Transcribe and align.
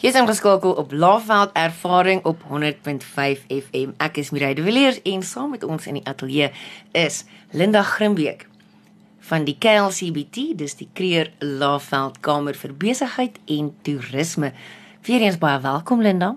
Jy's 0.00 0.14
ingeskakel 0.16 0.72
op 0.80 0.92
Laveld 0.92 1.50
Ervaring 1.52 2.24
op 2.24 2.40
100.5 2.48 3.42
FM. 3.46 3.90
Ek 4.00 4.16
is 4.16 4.30
Mireille 4.32 4.54
de 4.56 4.62
Villiers 4.64 5.02
en 5.04 5.20
saam 5.22 5.50
met 5.52 5.64
ons 5.64 5.84
in 5.86 5.98
die 5.98 6.06
ateljee 6.08 6.46
is 6.96 7.24
Linda 7.52 7.82
Grimbeek 7.84 8.46
van 9.28 9.44
die 9.44 9.58
KLCBT, 9.60 10.54
dis 10.56 10.78
die 10.78 10.88
Kreer 10.96 11.28
Laveld 11.44 12.16
Kamer 12.24 12.56
vir 12.56 12.72
Besigheid 12.80 13.36
en 13.44 13.68
Toerisme. 13.84 14.54
Weereens 15.04 15.36
baie 15.42 15.60
welkom 15.60 16.00
Linda. 16.00 16.30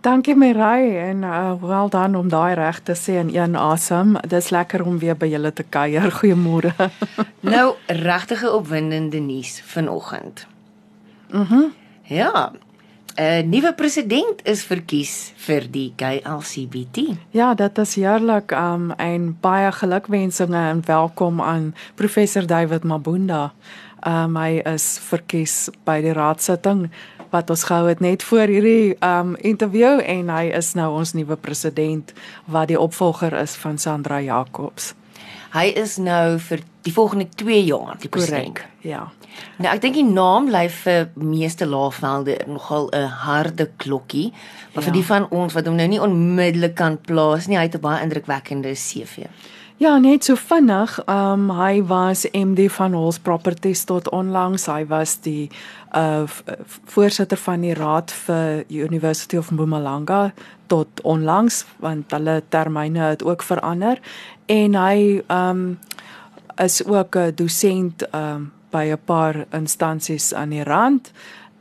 Dankie 0.00 0.34
Mireille 0.34 1.02
en 1.10 1.20
uh, 1.28 1.52
wel 1.60 1.92
dan 1.92 2.16
om 2.16 2.32
daai 2.32 2.54
reg 2.56 2.80
te 2.88 2.96
sê 2.96 3.18
in 3.20 3.34
een 3.34 3.58
asem. 3.60 4.16
Dis 4.32 4.48
lekker 4.48 4.86
om 4.86 4.96
weer 4.98 5.20
by 5.20 5.28
julle 5.28 5.52
te 5.52 5.68
kuier. 5.68 6.08
Goeiemôre. 6.22 6.72
nou 7.52 7.66
regtige 7.86 8.48
opwindende 8.48 9.20
nuus 9.20 9.60
vanoggend. 9.74 10.46
Mhm. 11.28 11.52
Mm 11.52 11.78
ja, 12.10 12.50
'n 13.16 13.48
nuwe 13.50 13.72
president 13.74 14.40
is 14.44 14.62
verkies 14.64 15.32
vir 15.36 15.66
die 15.70 15.92
KLCBT. 15.96 17.16
Ja, 17.30 17.54
dit 17.54 17.78
is 17.78 17.94
heerlik 17.94 18.52
um 18.52 18.92
en 18.92 19.36
baie 19.40 19.72
gelukwensinge 19.72 20.68
en 20.68 20.82
welkom 20.86 21.40
aan 21.40 21.74
professor 21.94 22.46
David 22.46 22.84
Mabunda. 22.84 23.52
Um 24.06 24.36
hy 24.36 24.62
is 24.74 24.98
verkies 25.02 25.68
by 25.84 26.00
die 26.00 26.12
raadsitting 26.12 26.90
wat 27.30 27.50
ons 27.50 27.64
gehou 27.64 27.88
het 27.88 28.00
net 28.00 28.22
voor 28.22 28.46
hierdie 28.46 28.96
um 29.02 29.36
interview 29.36 30.00
en 30.00 30.30
hy 30.30 30.50
is 30.54 30.74
nou 30.74 30.92
ons 30.98 31.12
nuwe 31.12 31.36
president 31.36 32.12
wat 32.46 32.68
die 32.68 32.80
opvolger 32.80 33.32
is 33.32 33.54
van 33.54 33.78
Sandra 33.78 34.20
Jacobs. 34.20 34.94
Hy 35.50 35.66
is 35.74 35.96
nou 35.98 36.38
vir 36.38 36.60
die 36.86 36.92
volgende 36.92 37.26
2 37.28 37.64
jaar 37.64 37.96
die 37.98 38.08
president. 38.08 38.54
Correct, 38.54 38.86
ja. 38.86 39.08
Nou 39.58 39.70
ek 39.72 39.82
dink 39.82 39.96
die 39.98 40.06
naam 40.06 40.48
lê 40.52 40.64
vir 40.70 41.08
meeste 41.18 41.66
laafvelde 41.66 42.38
nogal 42.46 42.90
'n 42.94 43.08
harde 43.24 43.70
klokkie, 43.76 44.32
maar 44.74 44.84
ja. 44.84 44.90
vir 44.90 44.92
die 44.92 45.06
van 45.06 45.26
ons 45.30 45.54
wat 45.54 45.66
hom 45.66 45.76
nou 45.76 45.88
nie 45.88 46.00
onmiddellik 46.00 46.74
kan 46.74 46.98
plaas 46.98 47.46
nie, 47.46 47.56
hy 47.56 47.66
het 47.66 47.74
'n 47.74 47.80
baie 47.80 48.02
indrukwekkende 48.02 48.74
CV. 48.74 49.26
Ja, 49.80 49.98
net 49.98 50.24
so 50.24 50.34
vinnig. 50.36 50.98
Um 51.08 51.50
hy 51.50 51.82
was 51.88 52.26
MD 52.32 52.68
van 52.68 52.92
Halls 52.92 53.18
Properties 53.18 53.84
tot 53.84 54.10
onlangs. 54.10 54.66
Hy 54.66 54.86
was 54.86 55.20
die 55.20 55.50
uh 55.96 56.28
voorsitter 56.84 57.38
van 57.38 57.60
die 57.60 57.74
raad 57.74 58.12
vir 58.12 58.64
University 58.68 59.36
of 59.36 59.50
Mpumalanga 59.50 60.32
tot 60.66 61.00
onlangs 61.02 61.64
want 61.82 62.12
hulle 62.12 62.42
termyne 62.48 63.00
het 63.00 63.24
ook 63.24 63.42
verander 63.42 63.98
en 64.50 64.74
hy 64.74 65.20
um 65.30 65.78
is 66.60 66.82
ook 66.84 67.16
'n 67.16 67.34
dosent 67.34 68.02
um 68.14 68.52
by 68.70 68.90
'n 68.90 69.04
paar 69.04 69.46
instansies 69.50 70.34
aan 70.34 70.50
die 70.50 70.64
rand 70.64 71.12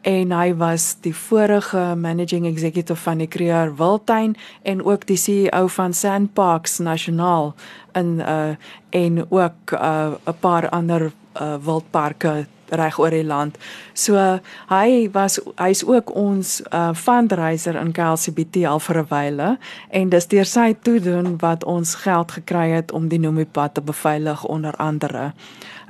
en 0.02 0.32
hy 0.32 0.54
was 0.56 0.96
die 1.04 1.16
vorige 1.16 1.96
managing 1.96 2.46
executive 2.48 3.00
van 3.04 3.18
die 3.18 3.28
Creer 3.28 3.76
Wildtuin 3.76 4.36
en 4.64 4.84
ook 4.84 5.06
die 5.08 5.18
CEO 5.18 5.68
van 5.68 5.94
Sandparks 5.94 6.78
Nasionaal 6.80 7.54
in 7.94 8.20
uh 8.20 8.56
en 8.90 9.26
ook 9.30 9.72
'n 9.72 9.76
uh, 9.76 10.14
paar 10.40 10.70
ander 10.70 11.12
uh, 11.42 11.56
wildparke 11.64 12.46
reg 12.70 13.00
oor 13.00 13.10
die 13.10 13.26
land. 13.26 13.58
So 13.94 14.40
hy 14.70 15.10
was 15.12 15.40
hy's 15.56 15.84
ook 15.86 16.14
ons 16.16 16.62
uh, 16.74 16.90
fundraiser 16.94 17.76
in 17.76 17.92
KLCBT 17.92 18.66
al 18.66 18.80
vir 18.80 18.98
'n 18.98 19.08
wyle 19.10 19.58
en 19.90 20.10
dis 20.10 20.28
deur 20.28 20.46
sy 20.46 20.76
toedoen 20.82 21.38
wat 21.38 21.64
ons 21.64 21.96
geld 21.96 22.32
gekry 22.32 22.70
het 22.70 22.92
om 22.92 23.08
die 23.08 23.20
Nomipad 23.20 23.74
te 23.74 23.82
beveilig 23.82 24.46
onder 24.46 24.76
andere 24.76 25.34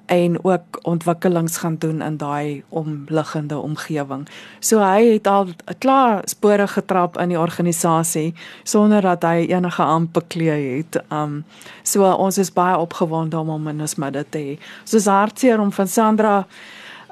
en 0.10 0.44
ook 0.44 0.80
ontwikkelings 0.82 1.58
gaan 1.58 1.76
doen 1.78 2.02
in 2.02 2.18
daai 2.18 2.64
omliggende 2.70 3.58
omgewing. 3.58 4.28
So 4.60 4.82
hy 4.82 5.06
het 5.14 5.28
al 5.28 5.48
klaar 5.78 6.22
spore 6.26 6.68
getrap 6.68 7.18
in 7.22 7.30
die 7.30 7.40
organisasie 7.40 8.34
sonder 8.64 9.06
dat 9.06 9.24
hy 9.24 9.46
enige 9.54 9.84
amp 9.84 10.14
beklee 10.18 10.78
het. 10.78 10.98
Um 11.14 11.44
so 11.84 12.10
ons 12.10 12.38
is 12.38 12.54
baie 12.54 12.78
opgewonde 12.78 13.38
om 13.38 13.54
hom 13.54 13.68
in 13.68 13.86
ons 13.86 13.96
midde 14.02 14.26
te 14.30 14.42
hê. 14.42 14.58
Soos 14.84 15.06
hartseer 15.06 15.62
om 15.62 15.72
van 15.72 15.88
Sandra 15.88 16.36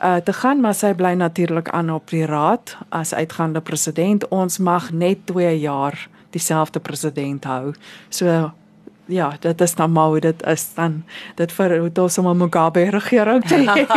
uh 0.01 0.17
te 0.17 0.33
gaan 0.33 0.59
maar 0.61 0.73
sy 0.73 0.93
bly 0.97 1.13
natuurlik 1.13 1.69
aan 1.69 1.93
op 1.93 2.09
die 2.09 2.25
raad 2.25 2.77
as 2.89 3.13
uitgaande 3.13 3.61
president. 3.61 4.27
Ons 4.27 4.57
mag 4.57 4.91
net 4.91 5.25
2 5.25 5.59
jaar 5.59 6.09
dieselfde 6.29 6.79
president 6.79 7.45
hou. 7.45 7.73
So 8.09 8.51
ja, 9.07 9.31
dit 9.39 9.61
is 9.61 9.73
nou 9.75 9.89
maar 9.89 10.07
hoe 10.07 10.19
dit 10.19 10.43
is 10.47 10.65
dan 10.75 11.03
dit 11.35 11.51
vir 11.51 11.75
ons 12.01 12.17
om 12.17 12.27
'n 12.27 12.37
Mugabe 12.37 12.89
regering 12.89 13.43
te 13.43 13.55
hê. 13.55 13.87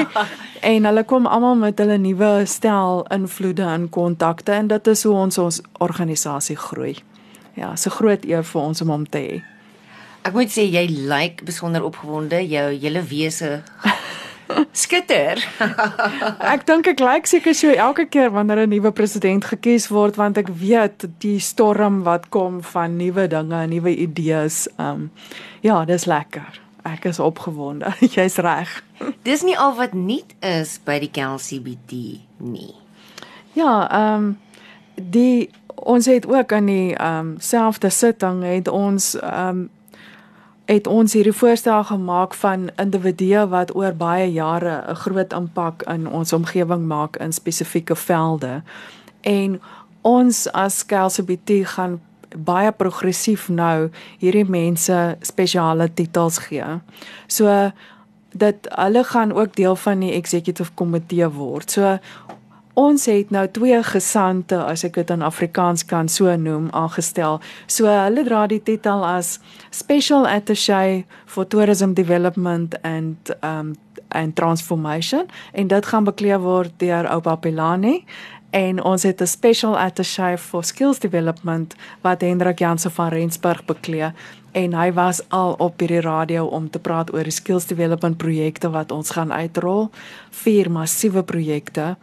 en 0.72 0.84
hulle 0.84 1.04
kom 1.04 1.26
almal 1.26 1.54
met 1.54 1.78
hulle 1.78 1.98
nuwe 1.98 2.42
stel 2.44 3.06
invloede 3.08 3.62
en 3.62 3.88
kontakte 3.88 4.52
en 4.52 4.66
dit 4.66 4.86
is 4.86 5.02
hoe 5.02 5.14
ons 5.14 5.38
ons 5.38 5.62
organisasie 5.78 6.56
groei. 6.56 6.96
Ja, 7.54 7.76
so 7.76 7.90
groot 7.90 8.24
eer 8.24 8.44
vir 8.44 8.60
ons 8.60 8.80
om 8.80 8.88
hom 8.88 9.08
te 9.08 9.18
hê. 9.18 9.42
Ek 10.22 10.32
moet 10.32 10.50
sê 10.52 10.66
jy 10.68 10.86
lyk 10.86 11.08
like 11.08 11.44
besonder 11.44 11.82
opgewonde, 11.82 12.48
jou 12.48 12.66
hele 12.76 13.02
wese 13.02 13.62
Skitter. 14.82 15.40
ek 16.54 16.64
dink 16.68 16.88
ek 16.90 17.02
lyk 17.02 17.28
seker 17.30 17.54
so 17.56 17.72
elke 17.72 18.06
keer 18.08 18.30
wanneer 18.34 18.64
'n 18.64 18.70
nuwe 18.70 18.92
president 18.92 19.44
gekies 19.44 19.88
word 19.90 20.16
want 20.16 20.38
ek 20.38 20.48
weet 20.48 21.06
die 21.22 21.38
storm 21.38 22.02
wat 22.02 22.28
kom 22.28 22.62
van 22.62 22.96
nuwe 22.96 23.28
dinge, 23.28 23.66
nuwe 23.66 23.94
idees. 23.96 24.68
Um 24.78 25.10
ja, 25.60 25.84
dis 25.84 26.04
lekker. 26.04 26.60
Ek 26.84 27.04
is 27.04 27.20
opgewonde. 27.20 27.92
Jy's 28.14 28.38
reg. 28.38 28.82
dis 29.22 29.42
nie 29.42 29.56
al 29.58 29.74
wat 29.76 29.92
nuut 29.94 30.34
is 30.40 30.78
by 30.84 30.98
die 31.00 31.10
KLCBT 31.10 32.20
nie. 32.38 32.74
Ja, 33.56 33.88
um 34.14 34.38
die 34.94 35.50
ons 35.80 36.06
het 36.06 36.26
ook 36.28 36.52
aan 36.52 36.66
die 36.66 36.94
um 37.00 37.36
selfde 37.40 37.90
sitting 37.90 38.42
het 38.44 38.68
ons 38.68 39.16
um 39.22 39.68
het 40.70 40.86
ons 40.86 41.12
hierdie 41.12 41.34
voorstel 41.34 41.84
gemaak 41.84 42.34
van 42.38 42.68
individue 42.78 43.42
wat 43.50 43.74
oor 43.74 43.94
baie 43.98 44.28
jare 44.32 44.84
'n 44.88 44.94
groot 44.94 45.32
impak 45.32 45.82
in 45.82 46.06
ons 46.08 46.32
omgewing 46.32 46.86
maak 46.86 47.16
in 47.16 47.32
spesifieke 47.32 47.96
velde. 47.96 48.62
En 49.20 49.60
ons 50.02 50.52
as 50.52 50.86
KLCBT 50.86 51.50
gaan 51.64 52.00
baie 52.36 52.72
progressief 52.72 53.48
nou 53.48 53.90
hierdie 54.18 54.48
mense 54.48 55.16
spesiale 55.20 55.94
titels 55.94 56.38
gee. 56.38 56.80
So 57.26 57.70
dat 58.32 58.54
hulle 58.68 59.04
gaan 59.04 59.32
ook 59.32 59.56
deel 59.56 59.76
van 59.76 60.00
die 60.00 60.12
executive 60.12 60.70
komitee 60.74 61.28
word. 61.28 61.70
So 61.70 61.98
Ons 62.80 63.04
het 63.10 63.28
nou 63.34 63.44
twee 63.52 63.76
gesante, 63.84 64.56
as 64.56 64.86
ek 64.86 64.94
dit 64.96 65.10
in 65.12 65.24
Afrikaans 65.26 65.82
kan 65.84 66.08
so 66.08 66.32
noem, 66.40 66.70
aangestel. 66.72 67.40
So 67.68 67.90
hulle 67.90 68.24
dra 68.24 68.46
die 68.48 68.62
titel 68.64 69.04
as 69.04 69.34
Special 69.68 70.24
Attaché 70.24 71.04
for 71.28 71.44
Tourism 71.44 71.92
Development 71.98 72.78
and 72.82 73.34
um 73.44 73.76
and 74.10 74.34
Transformation 74.34 75.28
en 75.52 75.68
dit 75.70 75.86
gaan 75.86 76.04
bekleed 76.04 76.40
word 76.42 76.72
deur 76.82 77.06
Oupa 77.12 77.36
Pelani 77.36 78.00
en 78.50 78.82
ons 78.82 79.02
het 79.02 79.20
'n 79.20 79.26
Special 79.26 79.78
Attaché 79.78 80.38
for 80.38 80.64
Skills 80.64 80.98
Development 80.98 81.74
wat 82.00 82.20
Hendrik 82.20 82.58
Jansen 82.58 82.90
van 82.90 83.08
Rensburg 83.08 83.64
bekleed 83.64 84.12
en 84.52 84.74
hy 84.74 84.92
was 84.92 85.20
al 85.28 85.54
op 85.58 85.80
hierdie 85.80 86.00
radio 86.00 86.46
om 86.46 86.70
te 86.70 86.78
praat 86.78 87.12
oor 87.14 87.26
die 87.26 87.34
skills 87.34 87.68
development 87.70 88.16
projekte 88.18 88.70
wat 88.70 88.90
ons 88.90 89.10
gaan 89.14 89.32
uitrol. 89.32 89.90
Vier 90.42 90.70
massiewe 90.70 91.22
projekte. 91.22 91.96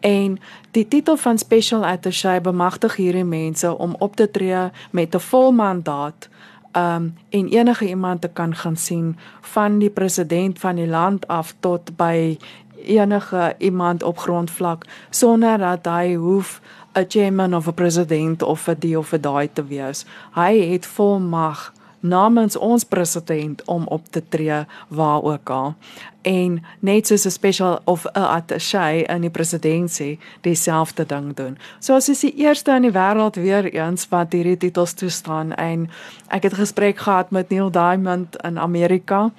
En 0.00 0.38
die 0.76 0.88
titel 0.88 1.16
van 1.16 1.38
special 1.38 1.84
attaché 1.84 2.40
bemagtig 2.40 2.96
hierdie 2.96 3.24
mense 3.24 3.78
om 3.78 3.96
op 3.98 4.16
te 4.16 4.30
tree 4.30 4.70
met 4.90 5.14
'n 5.14 5.20
volmandaat 5.20 6.28
um 6.76 7.14
en 7.30 7.48
enige 7.48 7.88
iemand 7.88 8.20
te 8.20 8.28
kan 8.28 8.54
gaan 8.54 8.76
sien 8.76 9.16
van 9.40 9.78
die 9.78 9.90
president 9.90 10.58
van 10.58 10.74
die 10.74 10.86
land 10.86 11.28
af 11.28 11.54
tot 11.60 11.96
by 11.96 12.38
enige 12.84 13.54
iemand 13.58 14.02
op 14.02 14.18
grondvlak 14.18 14.84
sonder 15.10 15.58
dat 15.58 15.86
hy 15.86 16.14
hoef 16.14 16.60
'n 16.92 17.04
chairman 17.08 17.54
of 17.54 17.66
'n 17.66 17.74
president 17.74 18.42
of 18.42 18.68
'n 18.68 18.76
die 18.78 18.98
of 18.98 19.12
'n 19.12 19.20
daai 19.20 19.48
te 19.52 19.64
wees. 19.64 20.06
Hy 20.34 20.70
het 20.72 20.86
volmag 20.86 21.72
namens 22.04 22.56
ons 22.56 22.84
president 22.84 23.64
om 23.64 23.86
op 23.86 24.04
te 24.10 24.22
tree 24.28 24.64
waar 24.88 25.22
ook 25.22 25.50
al 25.50 25.74
en 26.24 26.64
net 26.80 27.06
soos 27.06 27.24
'n 27.24 27.30
special 27.30 27.80
of 27.84 28.04
'n 28.04 28.18
attaché 28.18 29.04
in 29.06 29.20
die 29.20 29.30
presidentskap 29.30 30.18
dieselfde 30.40 31.06
ding 31.06 31.34
doen. 31.34 31.58
So 31.78 31.94
as 31.94 32.08
is 32.08 32.20
die 32.20 32.34
eerste 32.34 32.74
in 32.74 32.82
die 32.82 32.92
wêreld 32.92 33.34
weer 33.34 33.74
eens 33.74 34.08
wat 34.08 34.32
hierdie 34.32 34.56
titels 34.56 34.92
toestaan 34.92 35.54
en 35.54 35.90
ek 36.28 36.42
het 36.42 36.54
gesprek 36.54 36.98
gehad 36.98 37.30
met 37.30 37.48
Neil 37.48 37.70
Diamond 37.70 38.36
in 38.36 38.58
Amerika 38.58 39.30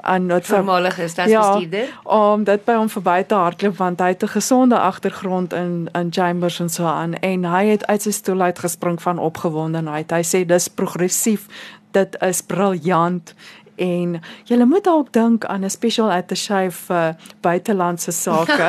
en 0.00 0.26
wat 0.26 0.46
voormalige 0.46 1.08
staatsbestuurder 1.08 1.80
ja, 1.80 2.30
om 2.30 2.44
dit 2.44 2.64
by 2.64 2.72
hom 2.72 2.88
verby 2.88 3.22
te 3.22 3.34
hardloop 3.34 3.76
want 3.76 4.00
hy 4.00 4.08
het 4.08 4.22
'n 4.22 4.36
gesonde 4.36 4.78
agtergrond 4.78 5.52
in 5.52 5.88
in 5.92 6.12
chambers 6.12 6.60
en 6.60 6.68
so 6.68 6.84
aan 6.84 7.14
en 7.14 7.44
hy 7.44 7.64
het 7.66 7.86
uit 7.86 8.02
sy 8.02 8.10
stoel 8.10 8.40
uitgespring 8.40 9.02
van 9.02 9.18
opgewondenheid. 9.18 10.10
Hy 10.10 10.22
sê 10.22 10.46
dis 10.46 10.68
progressief 10.68 11.48
dit 11.94 12.16
is 12.20 12.42
briljant 12.42 13.34
En 13.76 14.20
jy 14.46 14.56
moet 14.64 14.84
dalk 14.84 15.12
dink 15.12 15.44
aan 15.44 15.64
'n 15.64 15.70
special 15.70 16.10
attaché 16.10 16.70
vir 16.70 17.16
buitelandse 17.40 18.12
sake. 18.12 18.68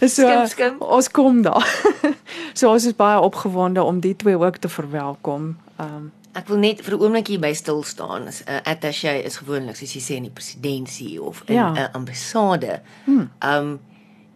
so 0.00 0.06
Skim, 0.08 0.46
skim. 0.46 0.76
ons 0.78 1.10
kom 1.10 1.42
daar. 1.42 1.82
so 2.58 2.70
ons 2.70 2.84
is 2.84 2.96
baie 2.96 3.20
opgewonde 3.20 3.82
om 3.82 4.00
die 4.00 4.16
twee 4.16 4.38
ook 4.38 4.56
te 4.56 4.68
verwelkom. 4.68 5.56
Ehm 5.76 5.94
um, 5.94 6.12
Ek 6.34 6.48
wil 6.48 6.58
net 6.58 6.82
vir 6.82 6.94
'n 6.94 7.00
oomblik 7.00 7.40
by 7.40 7.52
stil 7.52 7.82
staan. 7.82 8.22
'n 8.22 8.32
uh, 8.48 8.58
Attaché 8.64 9.22
is 9.22 9.36
gewoonlik 9.36 9.76
soos 9.76 9.94
jy 9.94 10.00
sê 10.00 10.14
in 10.16 10.22
die 10.22 10.34
presidentskap 10.34 11.20
of 11.20 11.42
in 11.46 11.54
'n 11.54 11.58
Ja. 11.58 11.72
uh, 11.72 11.88
ambassade. 11.92 12.80
Hmm. 13.04 13.30
Um 13.40 13.80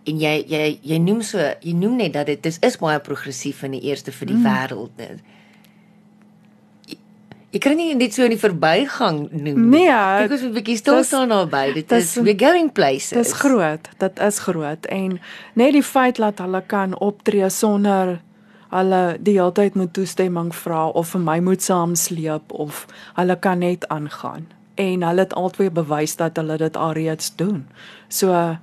en 0.04 0.19
jy 0.20 0.44
jy 0.46 0.78
jy 0.82 0.99
noem 0.99 1.22
so 1.22 1.38
jy 1.38 1.72
noem 1.72 1.96
net 1.96 2.12
dat 2.12 2.26
dit 2.26 2.46
is, 2.46 2.58
is 2.61 2.76
baie 2.76 3.00
progressief 3.00 3.62
in 3.62 3.70
die 3.70 3.82
eerste 3.82 4.12
vir 4.12 4.26
die 4.26 4.37
hmm. 4.37 4.44
wêreld. 4.44 4.96
net. 4.96 5.20
Jy 7.48 7.60
kan 7.64 7.78
nie 7.80 7.94
net 7.96 8.12
so 8.12 8.26
in 8.26 8.34
die 8.34 8.40
verbygang 8.40 9.22
noem. 9.32 9.68
Nee, 9.72 9.88
ek 9.88 10.28
was 10.28 10.42
'n 10.44 10.52
bietjie 10.52 10.76
stil 10.76 11.04
staan 11.04 11.30
daarby. 11.32 11.72
Dit 11.72 11.92
is 11.92 12.16
we're 12.16 12.36
going 12.36 12.72
places. 12.72 13.16
Dit 13.16 13.26
is 13.26 13.32
groot, 13.32 13.88
dit 13.98 14.18
is 14.20 14.38
groot 14.38 14.86
en 14.86 15.20
net 15.54 15.72
die 15.72 15.82
feit 15.82 16.16
dat 16.16 16.38
hulle 16.38 16.62
kan 16.66 16.98
optree 16.98 17.48
sonder 17.48 18.20
hulle 18.68 19.16
die 19.20 19.38
hele 19.38 19.52
tyd 19.52 19.74
moet 19.74 19.92
toestemming 19.92 20.52
vra 20.54 20.88
of 20.88 21.08
vir 21.08 21.20
my 21.20 21.38
moet 21.40 21.62
saamsleep 21.62 22.52
of 22.52 22.86
hulle 23.16 23.36
kan 23.36 23.58
net 23.58 23.88
aangaan 23.88 24.46
en 24.74 25.02
hulle 25.02 25.20
het 25.20 25.34
altyd 25.34 25.72
bewys 25.72 26.16
dat 26.16 26.36
hulle 26.36 26.56
dit 26.56 26.76
alreeds 26.76 27.32
doen. 27.36 27.66
So 28.08 28.56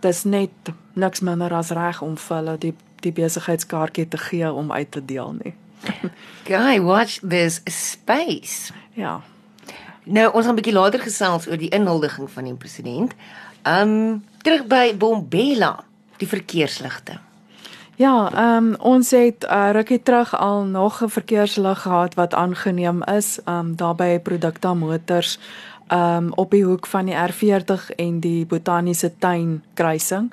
dis 0.00 0.24
net 0.24 0.50
niks 0.94 1.20
minder 1.20 1.54
as 1.54 1.70
reg 1.70 2.02
om 2.02 2.16
vir 2.16 2.36
hulle 2.36 2.58
die 2.58 2.74
die 3.02 3.12
besigheidskaartjie 3.12 4.08
te 4.08 4.18
gee 4.18 4.52
om 4.52 4.72
uit 4.72 4.90
te 4.90 5.04
deel 5.04 5.32
nie. 5.44 5.54
Guy, 6.50 6.80
watch 6.80 7.18
this 7.28 7.60
space. 7.64 8.72
Ja. 8.94 9.20
Nou, 10.04 10.32
ons 10.32 10.44
gaan 10.44 10.54
'n 10.54 10.60
bietjie 10.60 10.74
later 10.74 11.00
gesels 11.00 11.46
oor 11.46 11.56
die 11.56 11.70
inhuldiging 11.70 12.30
van 12.30 12.44
die 12.44 12.54
president. 12.54 13.14
Um 13.62 14.24
terug 14.42 14.66
by 14.66 14.96
Bombela, 14.96 15.84
die 16.18 16.28
verkeersligte. 16.28 17.20
Ja, 17.96 18.30
ehm 18.34 18.66
um, 18.66 18.74
ons 18.80 19.10
het 19.10 19.44
uh, 19.44 19.68
rukkie 19.72 20.02
terug 20.02 20.36
al 20.36 20.64
nog 20.64 21.02
'n 21.02 21.08
verkeerslig 21.08 21.82
gehad 21.82 22.14
wat 22.14 22.34
aangeneem 22.34 23.02
is, 23.02 23.38
ehm 23.44 23.58
um, 23.58 23.76
daar 23.76 23.94
by 23.94 24.18
Produkta 24.18 24.74
Motors 24.74 25.38
um, 25.92 26.32
op 26.34 26.50
die 26.50 26.64
hoek 26.64 26.86
van 26.86 27.06
die 27.10 27.16
R40 27.16 27.92
en 27.96 28.20
die 28.20 28.46
Botaniese 28.46 29.12
Tuin 29.18 29.62
kruising. 29.74 30.32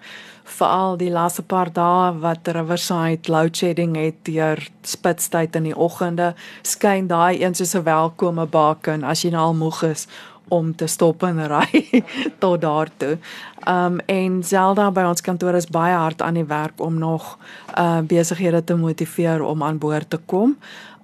Veral 0.50 0.98
die 0.98 1.12
laaste 1.14 1.44
paar 1.46 1.70
dae 1.74 2.14
wat 2.24 2.48
Riverside 2.48 3.32
load 3.32 3.58
shedding 3.58 3.96
het 4.00 4.24
deur 4.26 4.64
spitstyd 4.82 5.56
in 5.56 5.70
die 5.70 5.78
oggende, 5.78 6.34
skyn 6.66 7.08
daai 7.08 7.44
een 7.44 7.56
soos 7.56 7.76
'n 7.76 7.84
welkome 7.84 8.46
baken 8.46 9.04
as 9.04 9.22
jy 9.24 9.32
nou 9.32 9.44
al 9.52 9.54
moeg 9.54 9.84
is 9.84 10.08
om 10.50 10.76
te 10.76 10.88
stop 10.88 11.24
en 11.24 11.48
ry 11.48 12.04
tot 12.42 12.62
daartoe. 12.62 13.18
Um 13.68 14.00
en 14.06 14.44
Zelda 14.44 14.90
by 14.92 15.04
ons 15.10 15.22
kantoor 15.22 15.58
is 15.60 15.70
baie 15.70 15.96
hard 15.96 16.22
aan 16.22 16.40
die 16.40 16.48
werk 16.50 16.82
om 16.82 16.98
nog 16.98 17.38
uh 17.78 18.00
besighede 18.02 18.64
te 18.64 18.76
motiveer 18.76 19.42
om 19.42 19.64
aan 19.64 19.78
boord 19.78 20.10
te 20.10 20.20
kom. 20.26 20.58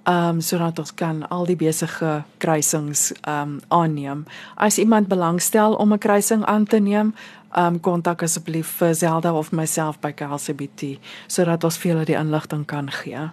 Um 0.06 0.40
sodat 0.40 0.78
ons 0.78 0.94
kan 0.94 1.24
al 1.28 1.46
die 1.46 1.56
besige 1.56 2.22
kruisings 2.38 3.12
um 3.26 3.60
aanneem. 3.68 4.24
As 4.54 4.78
iemand 4.78 5.08
belangstel 5.08 5.74
om 5.74 5.92
'n 5.92 5.98
kruising 5.98 6.44
aan 6.44 6.64
te 6.64 6.78
neem, 6.78 7.14
um 7.56 7.80
kontak 7.80 8.22
asseblief 8.22 8.66
vir 8.78 8.94
Zelda 8.94 9.32
of 9.32 9.52
myself 9.52 10.00
by 10.00 10.12
KLCBT 10.12 10.98
sodat 11.26 11.64
ons 11.64 11.78
vir 11.78 11.92
julle 11.92 12.04
die 12.04 12.18
inligting 12.18 12.64
kan 12.64 12.90
gee. 12.90 13.30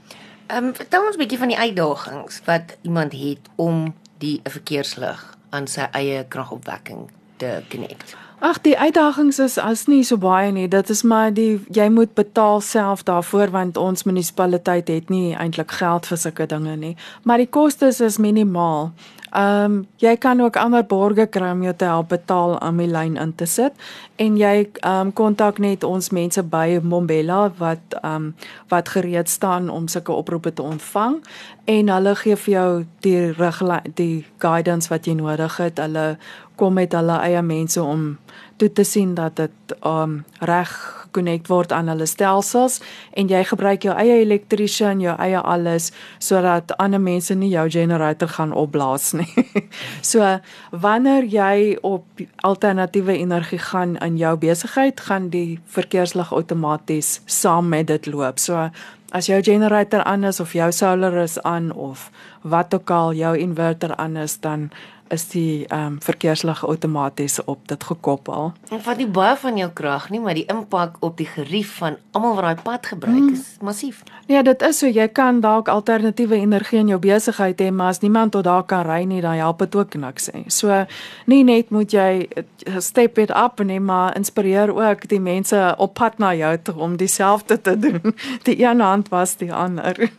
Um 0.48 0.74
vertel 0.74 1.06
ons 1.06 1.16
'n 1.16 1.20
bietjie 1.20 1.38
van 1.38 1.48
die 1.48 1.58
uitdagings 1.58 2.42
wat 2.46 2.78
iemand 2.82 3.14
het 3.14 3.50
om 3.56 3.94
die 4.18 4.42
verkeerslig 4.44 5.38
aan 5.50 5.68
sy 5.68 5.88
eie 5.92 6.26
kragopwekking 6.28 7.10
te 7.38 7.64
connect. 7.70 8.16
Ag 8.44 8.58
die 8.60 8.74
uitdagings 8.76 9.38
is 9.40 9.54
as 9.56 9.86
nie 9.88 10.02
so 10.04 10.18
baie 10.20 10.50
nie. 10.52 10.66
Dit 10.68 10.90
is 10.92 11.02
maar 11.08 11.30
die 11.32 11.62
jy 11.72 11.86
moet 11.88 12.12
betaal 12.14 12.60
self 12.60 13.06
daarvoor 13.08 13.54
want 13.54 13.78
ons 13.80 14.04
munisipaliteit 14.04 14.90
het 14.92 15.14
nie 15.14 15.32
eintlik 15.32 15.72
geld 15.72 16.10
vir 16.12 16.20
sulke 16.20 16.48
dinge 16.52 16.76
nie. 16.76 16.98
Maar 17.24 17.40
die 17.40 17.48
kostes 17.48 18.02
is 18.04 18.20
minimaal. 18.20 18.92
Ehm 19.34 19.66
um, 19.66 19.88
jy 19.98 20.18
kan 20.18 20.42
ook 20.42 20.58
ander 20.58 20.86
borge 20.86 21.26
kry 21.26 21.52
om 21.52 21.64
jou 21.64 21.74
te 21.76 21.86
help 21.86 22.10
betaal 22.10 22.58
om 22.62 22.78
die 22.78 22.88
lyn 22.88 23.16
in 23.18 23.32
te 23.36 23.46
sit 23.50 23.74
en 24.22 24.36
jy 24.38 24.70
ehm 24.70 25.00
um, 25.00 25.14
kontak 25.14 25.58
net 25.58 25.84
ons 25.84 26.10
mense 26.14 26.44
by 26.44 26.78
Mombela 26.84 27.40
wat 27.58 27.98
ehm 28.04 28.16
um, 28.16 28.36
wat 28.70 28.90
gereed 28.94 29.30
staan 29.30 29.70
om 29.70 29.88
sulke 29.88 30.12
oproepe 30.12 30.54
te 30.54 30.62
ontvang 30.62 31.18
en 31.66 31.90
hulle 31.90 32.16
gee 32.16 32.36
vir 32.36 32.54
jou 32.54 32.86
die 33.00 33.32
riglyn 33.32 33.94
die 33.96 34.26
guidance 34.38 34.90
wat 34.94 35.08
jy 35.08 35.14
nodig 35.18 35.58
het. 35.58 35.80
Hulle 35.80 36.18
kom 36.56 36.74
met 36.74 36.94
hulle 36.94 37.18
eie 37.26 37.42
mense 37.42 37.82
om 37.82 38.18
toe 38.58 38.70
te 38.72 38.84
sien 38.84 39.16
dat 39.16 39.36
dit 39.36 39.76
um 39.82 40.24
reg 40.40 41.03
gekonnekt 41.14 41.48
word 41.48 41.72
aan 41.72 41.92
hulle 41.92 42.08
stelsels 42.10 42.80
en 43.14 43.30
jy 43.30 43.44
gebruik 43.46 43.86
jou 43.86 43.94
eie 43.94 44.22
elektriesien, 44.24 45.02
jou 45.02 45.14
eie 45.22 45.38
alles 45.38 45.92
sodat 46.20 46.74
ander 46.82 47.02
mense 47.02 47.36
nie 47.36 47.52
jou 47.54 47.68
generator 47.70 48.28
gaan 48.28 48.54
opblaas 48.54 49.14
nie. 49.14 49.30
so 50.12 50.40
wanneer 50.72 51.30
jy 51.30 51.78
op 51.82 52.06
alternatiewe 52.42 53.18
energie 53.18 53.60
gaan 53.60 53.98
in 54.02 54.18
jou 54.18 54.36
besigheid, 54.38 55.00
gaan 55.00 55.30
die 55.30 55.60
verkeerslig 55.66 56.34
outomaties 56.34 57.22
saam 57.26 57.70
met 57.70 57.88
dit 57.88 58.10
loop. 58.10 58.40
So 58.40 58.70
as 59.14 59.30
jou 59.30 59.42
generator 59.46 60.02
aan 60.10 60.26
is 60.26 60.40
of 60.40 60.54
jou 60.54 60.72
solar 60.74 61.14
is 61.22 61.38
aan 61.44 61.72
of 61.72 62.10
wat 62.42 62.74
ook 62.74 62.90
al 62.90 63.14
jou 63.14 63.38
inverter 63.38 63.96
aan 63.96 64.18
is, 64.18 64.40
dan 64.42 64.72
is 65.14 65.28
die 65.32 65.66
ehm 65.68 65.94
um, 65.94 65.98
verkeerslig 66.02 66.64
outomaties 66.66 67.40
op 67.44 67.68
dit 67.68 67.84
gekoppel. 67.84 68.52
En 68.70 68.82
vat 68.82 68.98
nie 68.98 69.08
baie 69.08 69.36
van 69.38 69.58
jou 69.58 69.70
krag 69.74 70.10
nie, 70.10 70.20
maar 70.20 70.38
die 70.38 70.46
impak 70.50 70.98
op 71.06 71.18
die 71.18 71.28
gerief 71.30 71.78
van 71.82 71.98
almal 72.12 72.36
wat 72.36 72.44
daai 72.48 72.64
pad 72.64 72.90
gebruik 72.94 73.32
is 73.32 73.46
massief. 73.62 74.04
Ja, 74.28 74.42
dit 74.42 74.62
is 74.62 74.80
so 74.80 74.88
jy 74.88 75.08
kan 75.08 75.42
dalk 75.44 75.70
alternatiewe 75.70 76.40
energie 76.40 76.80
in 76.80 76.92
jou 76.92 77.00
besigheid 77.00 77.62
hê, 77.62 77.70
maar 77.72 77.94
as 77.94 78.02
niemand 78.02 78.34
tot 78.36 78.48
daar 78.48 78.64
kan 78.64 78.86
ry 78.88 79.04
nie, 79.04 79.22
dan 79.22 79.38
help 79.40 79.60
dit 79.60 79.76
ook 79.76 79.96
niks 79.96 80.30
nie. 80.34 80.46
So 80.48 80.86
nie 81.26 81.44
net 81.44 81.70
moet 81.70 81.94
jy 81.94 82.28
eh, 82.34 82.80
step 82.80 83.18
it 83.18 83.32
up 83.32 83.64
nie, 83.64 83.80
maar 83.80 84.16
inspireer 84.18 84.74
ook 84.76 85.08
die 85.10 85.22
mense 85.22 85.76
op 85.78 85.94
pad 85.94 86.18
na 86.20 86.34
jou 86.34 86.58
toe 86.58 86.76
om 86.76 86.98
dieselfde 86.98 87.62
te 87.62 87.78
doen. 87.80 88.16
Die 88.48 88.58
een 88.64 88.80
hand 88.80 89.10
was 89.10 89.38
die 89.38 89.54
ander. 89.54 89.96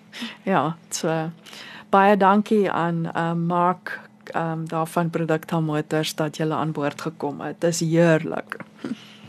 Ja, 0.44 0.76
so 0.90 1.10
baie 1.90 2.16
dankie 2.16 2.70
aan 2.70 3.08
uh, 3.16 3.32
Mark 3.32 4.03
um, 4.34 4.68
daarvan 4.68 5.10
Produkta 5.10 5.60
Motors 5.60 6.14
dat 6.14 6.36
julle 6.36 6.54
aan 6.54 6.72
boord 6.72 7.00
gekom 7.00 7.40
het. 7.40 7.60
Dis 7.60 7.80
heerlik. 7.80 8.56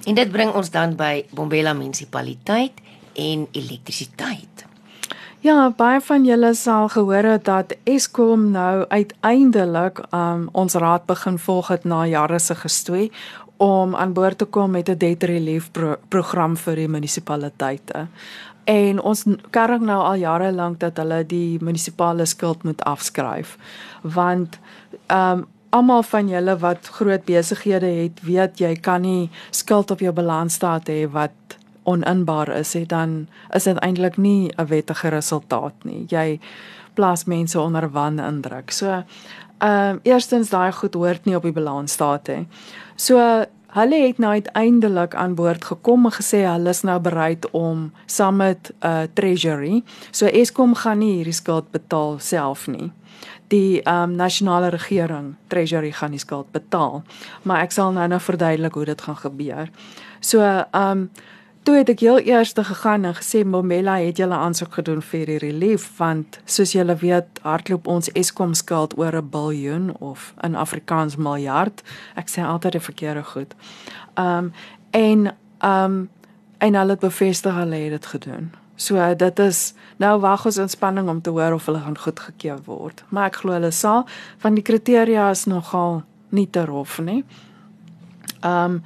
En 0.06 0.16
dit 0.16 0.32
bring 0.32 0.54
ons 0.54 0.70
dan 0.70 0.96
by 0.96 1.26
Bombela 1.34 1.74
munisipaliteit 1.74 2.72
en 3.14 3.48
elektrisiteit. 3.52 4.66
Ja, 5.46 5.70
baie 5.78 6.00
van 6.02 6.26
julle 6.26 6.54
sal 6.58 6.88
gehoor 6.90 7.24
het 7.24 7.44
dat 7.46 7.76
Eskom 7.84 8.50
nou 8.52 8.86
uiteindelik 8.90 10.02
um 10.10 10.48
ons 10.52 10.74
raad 10.74 11.06
begin 11.06 11.38
volg 11.38 11.68
het 11.68 11.84
na 11.86 12.06
jare 12.06 12.40
se 12.40 12.56
gestoei 12.56 13.12
om 13.58 13.96
aan 13.96 14.14
boord 14.14 14.38
te 14.38 14.46
kom 14.46 14.72
met 14.72 14.90
'n 14.90 14.98
debt 14.98 15.24
relief 15.24 15.72
pro 15.72 15.96
program 16.10 16.58
vir 16.58 16.76
die 16.76 16.88
munisipaliteite. 16.88 18.08
En 18.64 19.02
ons 19.02 19.24
kerk 19.50 19.82
nou 19.82 20.00
al 20.02 20.16
jare 20.16 20.52
lank 20.52 20.80
dat 20.80 20.98
hulle 20.98 21.26
die 21.26 21.58
munisipale 21.62 22.26
skuld 22.26 22.64
moet 22.64 22.84
afskryf. 22.84 23.58
Want 24.02 24.60
um 25.10 25.46
almal 25.76 26.04
van 26.04 26.30
julle 26.32 26.56
wat 26.62 26.88
groot 26.98 27.26
besighede 27.28 27.90
het, 28.00 28.22
weet 28.24 28.62
jy 28.64 28.76
kan 28.80 29.04
nie 29.04 29.30
skuld 29.52 29.92
op 29.92 30.00
jou 30.04 30.14
balansstaat 30.16 30.88
hê 30.92 31.04
wat 31.12 31.58
oninbaar 31.86 32.50
is, 32.56 32.74
het 32.74 32.90
dan 32.90 33.26
is 33.54 33.68
dit 33.68 33.80
eintlik 33.84 34.18
nie 34.18 34.52
'n 34.58 34.68
wettige 34.68 35.10
resultaat 35.10 35.76
nie. 35.84 36.06
Jy 36.10 36.40
plaas 36.94 37.26
mense 37.26 37.60
onder 37.60 37.92
wanindruk. 37.92 38.72
So, 38.72 39.04
ehm 39.58 39.90
um, 39.96 40.00
eerstens 40.04 40.50
daai 40.50 40.72
goed 40.72 40.94
hoort 40.94 41.26
nie 41.26 41.36
op 41.36 41.44
die 41.44 41.52
balansstaat 41.52 42.28
hè. 42.28 42.46
So 42.96 43.46
hulle 43.68 44.08
het 44.08 44.18
nou 44.18 44.32
uiteindelik 44.32 45.16
aan 45.16 45.36
boord 45.36 45.66
gekom 45.66 46.06
en 46.06 46.12
gesê 46.12 46.46
hulle 46.46 46.70
is 46.70 46.82
nou 46.82 47.00
bereid 47.00 47.50
om 47.52 47.92
saam 48.06 48.36
met 48.36 48.72
uh, 48.80 49.02
treasury. 49.14 49.84
So 50.12 50.26
Eskom 50.26 50.76
gaan 50.76 50.98
nie 50.98 51.16
hierdie 51.16 51.34
skuld 51.34 51.72
betaal 51.72 52.20
self 52.20 52.68
nie 52.68 52.92
die 53.48 53.82
ehm 53.82 54.10
um, 54.10 54.16
nasionale 54.16 54.70
regering 54.70 55.36
treasury 55.48 55.92
gaan 55.92 56.12
die 56.12 56.20
skuld 56.20 56.52
betaal. 56.52 57.04
Maar 57.44 57.62
ek 57.62 57.72
sal 57.72 57.92
nou 57.92 58.08
nou 58.08 58.20
verduidelik 58.20 58.74
hoe 58.74 58.86
dit 58.86 59.02
gaan 59.02 59.18
gebeur. 59.18 59.70
So 60.20 60.42
ehm 60.42 60.92
um, 60.92 61.10
toe 61.66 61.76
het 61.76 61.90
ek 61.90 62.00
heel 62.00 62.20
eers 62.20 62.54
gegaan 62.54 63.06
en 63.06 63.16
gesê 63.16 63.44
Momela 63.46 63.98
het 63.98 64.18
julle 64.18 64.36
aansoek 64.36 64.74
gedoen 64.74 65.02
vir 65.02 65.26
die 65.26 65.38
relief 65.38 65.98
want 65.98 66.40
soos 66.46 66.72
julle 66.72 66.96
weet 66.96 67.40
hardloop 67.42 67.88
ons 67.88 68.12
Eskom 68.14 68.54
skuld 68.54 68.98
oor 68.98 69.16
'n 69.16 69.30
biljoen 69.30 69.96
of 70.00 70.34
in 70.44 70.56
Afrikaans 70.56 71.16
miljard. 71.16 71.82
Ek 72.16 72.30
sê 72.30 72.42
altyd 72.42 72.72
die 72.72 72.88
verkeerde 72.90 73.24
goed. 73.24 73.56
Ehm 74.14 74.38
um, 74.38 74.54
en 74.92 75.34
ehm 75.60 75.84
um, 75.84 76.10
en 76.58 76.76
hulle 76.76 76.92
het 76.92 77.00
bevestig 77.00 77.54
hulle 77.54 77.76
het 77.76 77.92
dit 77.92 78.06
gedoen. 78.06 78.65
So 78.76 79.16
dit 79.16 79.40
is 79.40 79.74
nou 79.98 80.20
wag 80.20 80.46
ons 80.46 80.58
inspanning 80.58 81.10
om 81.10 81.22
te 81.22 81.30
hoor 81.30 81.54
of 81.54 81.66
hulle 81.66 81.80
gaan 81.80 81.98
goedgekeur 81.98 82.60
word. 82.66 83.04
Maar 83.10 83.32
ek 83.32 83.42
glo 83.44 83.56
hulle 83.56 83.72
sal 83.72 84.06
van 84.44 84.58
die 84.60 84.66
kriteria 84.66 85.30
is 85.32 85.46
nogal 85.46 86.04
nie 86.36 86.50
te 86.50 86.66
rof 86.66 87.00
nie. 87.00 87.24
Ehm 88.42 88.80
um, 88.80 88.82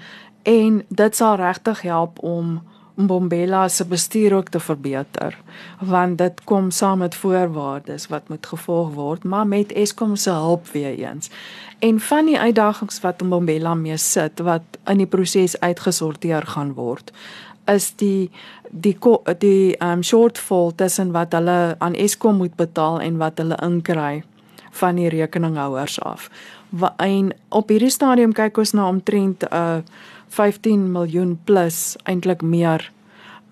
en 0.50 0.84
dit 0.88 1.15
sal 1.15 1.36
regtig 1.36 1.81
help 1.81 2.22
om 2.24 2.62
Mbombela 3.00 3.67
se 3.67 3.86
bestuur 3.86 4.34
ook 4.34 4.50
te 4.50 4.60
verbeter 4.60 5.38
want 5.79 6.17
dit 6.17 6.43
kom 6.43 6.72
saam 6.72 6.98
met 6.98 7.15
voorwaardes 7.15 8.08
wat 8.08 8.29
moet 8.29 8.46
gevolg 8.46 8.93
word 8.93 9.24
maar 9.24 9.48
met 9.48 9.72
Eskom 9.72 10.15
se 10.15 10.31
hulp 10.31 10.67
weer 10.67 10.98
eens. 11.00 11.29
En 11.79 12.00
van 12.00 12.25
die 12.25 12.39
uitdagings 12.39 13.00
wat 13.00 13.22
Mbombela 13.22 13.74
mee 13.74 13.98
sit 13.98 14.39
wat 14.39 14.79
in 14.86 14.98
die 14.98 15.08
proses 15.08 15.60
uitgesorteer 15.60 16.48
gaan 16.55 16.74
word 16.74 17.12
is 17.65 17.91
die 17.96 18.31
die 18.69 18.97
die 19.38 19.75
um 19.81 20.03
shortfall 20.03 20.71
tussen 20.75 21.11
wat 21.11 21.33
hulle 21.33 21.75
aan 21.77 21.93
Eskom 21.93 22.38
moet 22.38 22.55
betaal 22.55 22.99
en 23.01 23.17
wat 23.17 23.38
hulle 23.38 23.57
inkry 23.63 24.23
van 24.71 24.95
die 24.95 25.09
rekeninghouers 25.09 25.99
af. 26.01 26.29
En 26.97 27.33
op 27.49 27.69
hierdie 27.69 27.89
stadium 27.89 28.33
kyk 28.33 28.57
ons 28.57 28.73
na 28.73 28.88
omtrent 28.88 29.43
'n 29.43 29.55
uh, 29.55 29.81
15 30.29 30.91
miljoen 30.91 31.39
plus 31.43 31.95
eintlik 32.03 32.41
meer 32.41 32.91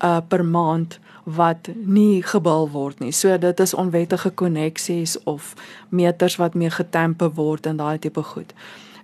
uh 0.02 0.20
per 0.28 0.44
maand 0.44 0.98
wat 1.24 1.68
nie 1.74 2.22
gebul 2.22 2.70
word 2.72 3.00
nie. 3.00 3.12
So 3.12 3.38
dit 3.38 3.60
is 3.60 3.74
onwettige 3.74 4.30
koneksies 4.30 5.22
of 5.24 5.54
meters 5.88 6.36
wat 6.36 6.54
mee 6.54 6.70
getempe 6.70 7.30
word 7.34 7.66
en 7.66 7.76
daai 7.76 7.98
tipe 7.98 8.22
goed. 8.22 8.54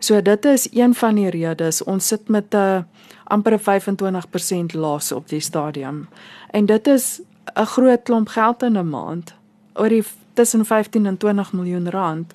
So 0.04 0.22
dit 0.22 0.44
is 0.44 0.66
een 0.72 0.92
van 0.94 1.16
die 1.16 1.30
redes 1.32 1.80
ons 1.82 2.06
sit 2.06 2.28
met 2.28 2.54
'n 2.54 2.56
uh, 2.56 2.82
amper 3.24 3.58
25% 3.58 4.74
los 4.74 5.12
op 5.12 5.28
die 5.28 5.40
stadium. 5.40 6.08
En 6.50 6.66
dit 6.66 6.86
is 6.86 7.20
'n 7.54 7.64
groot 7.64 8.02
klomp 8.02 8.28
geld 8.28 8.62
in 8.62 8.76
'n 8.78 8.88
maand. 8.88 9.34
Oor 9.74 9.88
die 9.88 10.04
tussen 10.32 10.64
15 10.64 11.06
en 11.06 11.16
20 11.16 11.52
miljoen 11.52 11.90
rand 11.90 12.34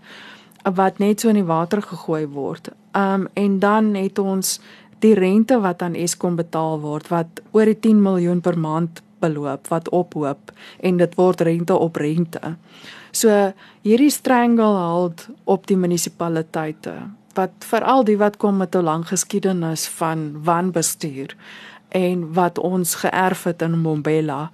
wat 0.73 0.97
net 0.97 1.19
so 1.19 1.27
in 1.27 1.33
die 1.33 1.43
water 1.43 1.81
gegooi 1.81 2.27
word. 2.27 2.69
Um 2.91 3.27
en 3.33 3.59
dan 3.59 3.93
het 3.93 4.19
ons 4.19 4.59
die 4.99 5.13
rente 5.13 5.59
wat 5.59 5.81
aan 5.81 5.93
Eskom 5.93 6.35
betaal 6.35 6.79
word 6.79 7.07
wat 7.07 7.27
oor 7.51 7.65
die 7.65 7.79
10 7.79 8.01
miljoen 8.01 8.41
per 8.41 8.59
maand 8.59 9.01
beloop 9.19 9.67
wat 9.67 9.89
ophoop 9.89 10.51
en 10.79 10.97
dit 10.97 11.15
word 11.15 11.41
rente 11.41 11.77
op 11.77 11.95
rente. 11.95 12.55
So 13.11 13.53
hierdie 13.81 14.09
stranglehold 14.09 15.27
op 15.43 15.67
die 15.67 15.77
munisipaliteite 15.77 17.18
wat 17.39 17.67
veral 17.71 18.03
die 18.07 18.17
wat 18.19 18.37
kom 18.37 18.57
met 18.57 18.75
'n 18.75 18.83
lang 18.83 19.07
geskiedenis 19.07 19.87
van 19.99 20.43
wanbestuur 20.43 21.35
en 21.89 22.33
wat 22.33 22.59
ons 22.59 22.95
geërf 22.95 23.43
het 23.43 23.61
in 23.61 23.79
Mbombela 23.79 24.51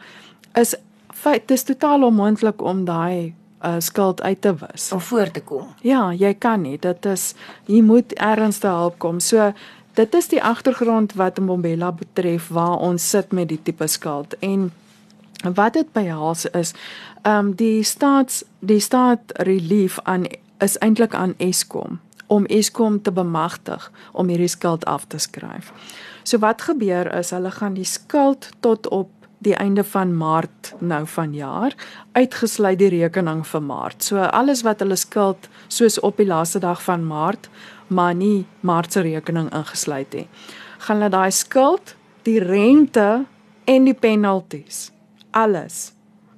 is 0.53 0.75
feit 1.13 1.47
dis 1.47 1.63
totaal 1.63 2.03
onmoontlik 2.03 2.61
om 2.61 2.85
daai 2.85 3.33
uh, 3.65 3.75
skuld 3.79 4.21
uit 4.21 4.41
te 4.41 4.53
wis 4.59 4.91
of 4.91 5.03
voor 5.03 5.31
te 5.31 5.41
kom. 5.41 5.67
Ja, 5.81 6.13
jy 6.13 6.33
kan 6.33 6.61
nie. 6.61 6.77
Dit 6.79 7.05
is 7.05 7.33
jy 7.65 7.81
moet 7.81 8.13
ernstig 8.13 8.71
help 8.71 8.99
kom. 8.99 9.19
So 9.19 9.51
dit 9.95 10.15
is 10.15 10.27
die 10.27 10.43
agtergrond 10.43 11.13
wat 11.13 11.39
Mbombela 11.39 11.91
betref 11.91 12.47
waar 12.47 12.77
ons 12.77 13.09
sit 13.09 13.31
met 13.31 13.49
die 13.49 13.61
tipe 13.63 13.87
skuld 13.87 14.35
en 14.39 14.71
wat 15.43 15.73
dit 15.73 15.91
behels 15.93 16.45
is 16.45 16.73
ehm 17.21 17.37
um, 17.37 17.53
die 17.55 17.83
staats 17.83 18.43
die 18.59 18.79
staat 18.79 19.31
relief 19.47 19.99
aan 20.03 20.25
is 20.59 20.77
eintlik 20.77 21.15
aan 21.15 21.33
Eskom 21.37 21.99
om 22.27 22.45
Eskom 22.45 23.01
te 23.01 23.11
bemagtig 23.11 23.91
om 24.11 24.29
hierdie 24.31 24.51
skuld 24.51 24.85
af 24.85 25.05
te 25.07 25.19
skryf. 25.19 25.71
So 26.23 26.41
wat 26.41 26.65
gebeur 26.65 27.11
is 27.17 27.33
hulle 27.35 27.51
gaan 27.51 27.77
die 27.77 27.87
skuld 27.87 28.49
tot 28.65 28.87
op 28.87 29.11
die 29.45 29.55
einde 29.55 29.83
van 29.83 30.15
Maart 30.17 30.73
nou 30.79 31.03
vanjaar 31.05 31.75
uitgesluit 32.15 32.79
die 32.79 32.89
rekening 32.89 33.43
vir 33.45 33.61
Maart. 33.61 34.03
So 34.03 34.17
alles 34.17 34.63
wat 34.65 34.81
hulle 34.81 34.97
skuld 34.97 35.49
soos 35.67 35.99
op 35.99 36.17
die 36.17 36.29
laaste 36.29 36.59
dag 36.59 36.81
van 36.83 37.05
Maart 37.05 37.49
maar 37.87 38.15
nie 38.15 38.45
Maart 38.65 38.93
se 38.93 39.05
rekening 39.05 39.51
ingesluit 39.53 40.13
nie. 40.13 40.27
Gaan 40.87 40.97
hulle 40.97 41.13
daai 41.13 41.31
skuld, 41.31 41.95
die 42.25 42.39
rente 42.41 43.25
en 43.65 43.85
die 43.85 43.93
penalties 43.93 44.89
alles 45.35 45.91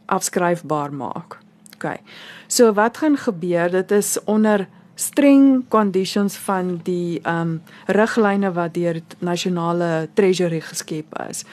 afskryfbaar 0.06 0.94
maak. 0.94 1.38
OK. 1.78 2.00
So 2.48 2.74
wat 2.74 2.98
gaan 2.98 3.18
gebeur? 3.18 3.70
Dit 3.72 3.92
is 3.92 4.18
onder 4.24 4.68
streng 4.98 5.66
conditions 5.70 6.36
van 6.38 6.80
die 6.84 7.20
ehm 7.22 7.42
um, 7.42 7.62
riglyne 7.86 8.52
wat 8.54 8.74
deur 8.74 9.02
nasionale 9.20 10.10
treasury 10.14 10.62
geskep 10.62 11.20
is. 11.30 11.46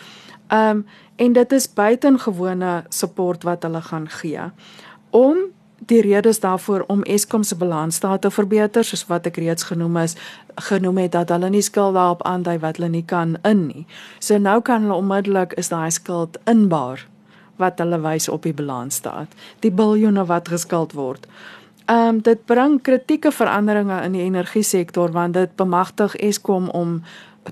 Ehm 0.48 0.70
um, 0.70 0.86
en 1.16 1.32
dit 1.32 1.52
is 1.52 1.72
buitengewone 1.72 2.84
support 2.88 3.42
wat 3.42 3.62
hulle 3.62 3.82
gaan 3.82 4.08
gee 4.08 4.40
om 5.10 5.36
die 5.86 6.00
redes 6.00 6.40
daarvoor 6.40 6.84
om 6.86 7.02
Eskom 7.02 7.42
se 7.42 7.56
balansstaat 7.56 8.20
te 8.20 8.30
verbeter 8.30 8.84
soos 8.84 9.06
wat 9.06 9.26
ek 9.26 9.36
reeds 9.36 9.68
genoem 9.68 9.96
is 10.02 10.16
genoem 10.68 10.98
het 11.04 11.12
dat 11.12 11.28
hulle 11.28 11.50
nie 11.50 11.62
skuld 11.62 11.94
daarop 11.94 12.24
aandui 12.26 12.58
wat 12.58 12.80
hulle 12.80 12.88
nie 12.88 13.04
kan 13.04 13.36
in 13.42 13.66
nie. 13.66 13.86
So 14.18 14.38
nou 14.38 14.60
kan 14.62 14.82
hulle 14.82 14.94
onmiddellik 14.94 15.52
is 15.52 15.68
daai 15.68 15.90
skuld 15.90 16.38
inbaar 16.50 17.06
wat 17.56 17.78
hulle 17.78 18.00
wys 18.00 18.28
op 18.28 18.42
die 18.42 18.56
balansstaat. 18.56 19.28
Die 19.60 19.70
biljoene 19.70 20.24
wat 20.26 20.48
geskuld 20.48 20.96
word. 20.96 21.28
Ehm 21.28 21.63
um, 21.88 22.20
dit 22.22 22.44
bring 22.46 22.80
kritieke 22.82 23.32
veranderinge 23.32 24.02
in 24.02 24.12
die 24.12 24.22
energie 24.22 24.62
sektor 24.62 25.12
want 25.12 25.34
dit 25.34 25.56
bemagtig 25.56 26.16
Eskom 26.16 26.68
om 26.68 27.02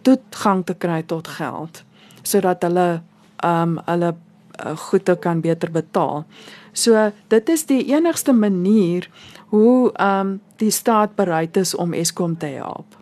toegang 0.02 0.64
te 0.64 0.74
kry 0.74 1.02
tot 1.02 1.28
geld 1.28 1.84
sodat 2.22 2.62
hulle 2.62 3.02
ehm 3.42 3.76
um, 3.76 3.78
hulle 3.86 4.12
uh, 4.12 4.76
goede 4.76 5.16
kan 5.16 5.40
beter 5.40 5.70
betaal. 5.70 6.24
So 6.72 7.10
dit 7.28 7.48
is 7.48 7.66
die 7.66 7.84
enigste 7.92 8.32
manier 8.32 9.08
hoe 9.48 9.92
ehm 9.92 10.20
um, 10.20 10.40
die 10.56 10.70
staat 10.70 11.14
bereid 11.14 11.56
is 11.56 11.74
om 11.74 11.92
Eskom 11.92 12.38
te 12.38 12.46
help 12.46 13.00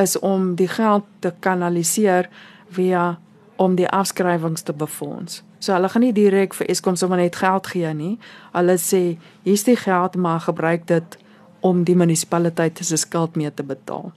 is 0.00 0.18
om 0.18 0.54
die 0.54 0.68
geld 0.68 1.04
te 1.18 1.32
kanaliseer 1.44 2.28
via 2.70 3.18
om 3.60 3.74
die 3.76 3.88
afskrywings 3.88 4.62
te 4.62 4.72
befonds. 4.72 5.42
So 5.60 5.74
hulle 5.76 5.88
gaan 5.92 6.00
nie 6.06 6.14
direk 6.16 6.54
vir 6.56 6.70
Eskom 6.72 6.96
sommer 6.96 7.20
net 7.20 7.36
geld 7.36 7.66
gee 7.68 7.90
nie. 7.94 8.14
Hulle 8.54 8.78
sê 8.80 9.02
hier's 9.44 9.66
die 9.68 9.76
geld 9.76 10.16
maar 10.16 10.40
gebruik 10.40 10.86
dit 10.88 11.18
om 11.60 11.82
die 11.84 11.96
munisipaliteit 11.96 12.80
se 12.80 12.96
skuld 12.96 13.36
mee 13.36 13.52
te 13.54 13.66
betaal. 13.66 14.12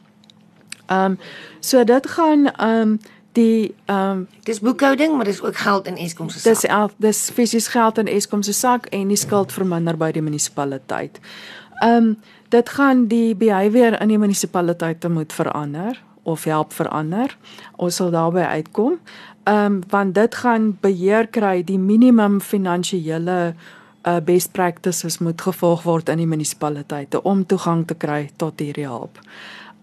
Ehm 0.88 1.16
um, 1.16 1.18
so 1.60 1.84
dit 1.84 2.08
gaan 2.16 2.48
ehm 2.54 2.80
um, 2.80 2.96
die 3.36 3.76
ehm 3.86 4.12
um, 4.12 4.28
dis 4.48 4.60
boekhouding, 4.64 5.16
maar 5.16 5.28
dis 5.28 5.42
ook 5.42 5.58
geld 5.58 5.88
in 5.92 5.98
Eskom 5.98 6.30
se 6.30 6.40
sak. 6.40 6.54
Dis 6.54 6.70
al 6.72 6.90
dis 6.98 7.30
fisies 7.34 7.68
geld 7.68 7.98
in 7.98 8.08
Eskom 8.08 8.44
se 8.44 8.54
sak 8.54 8.86
en 8.86 9.08
die 9.08 9.20
skuld 9.20 9.52
verminder 9.52 9.98
by 9.98 10.12
die 10.12 10.24
munisipaliteit. 10.24 11.20
Ehm 11.82 11.98
um, 11.98 12.16
dit 12.50 12.70
gaan 12.70 13.08
die 13.08 13.36
behavior 13.36 14.00
in 14.02 14.08
die 14.08 14.18
munisipaliteite 14.18 15.10
moet 15.10 15.34
verander 15.34 16.00
of 16.24 16.44
help 16.44 16.74
verander. 16.74 17.38
Ons 17.76 17.96
sal 17.96 18.12
daarby 18.12 18.46
uitkom. 18.58 19.00
Ehm 19.44 19.66
um, 19.66 19.80
want 19.90 20.16
dit 20.16 20.36
gaan 20.36 20.78
beheer 20.82 21.28
kry 21.28 21.64
die 21.64 21.80
minimum 21.80 22.42
finansiële 22.42 23.54
uh 24.04 24.20
best 24.24 24.52
practices 24.52 25.18
moet 25.18 25.42
gevolg 25.42 25.84
word 25.84 26.10
in 26.10 26.18
die 26.18 26.28
munisipaliteite 26.28 27.22
om 27.24 27.46
toegang 27.46 27.86
te 27.88 27.96
kry 27.96 28.30
tot 28.38 28.60
hierdie 28.60 28.88
hulp. 28.88 29.20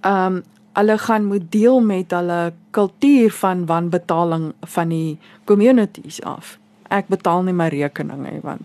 Ehm 0.00 0.40
um, 0.40 0.42
hulle 0.72 0.98
gaan 0.98 1.24
moet 1.24 1.52
deel 1.52 1.80
met 1.80 2.10
hulle 2.14 2.52
kultuur 2.70 3.32
van 3.32 3.66
wanbetaling 3.66 4.52
van 4.60 4.88
die 4.88 5.18
communities 5.44 6.22
af. 6.22 6.58
Ek 6.88 7.08
betaal 7.10 7.42
nie 7.42 7.52
my 7.52 7.68
rekeninge 7.68 8.30
nie 8.30 8.42
want 8.42 8.62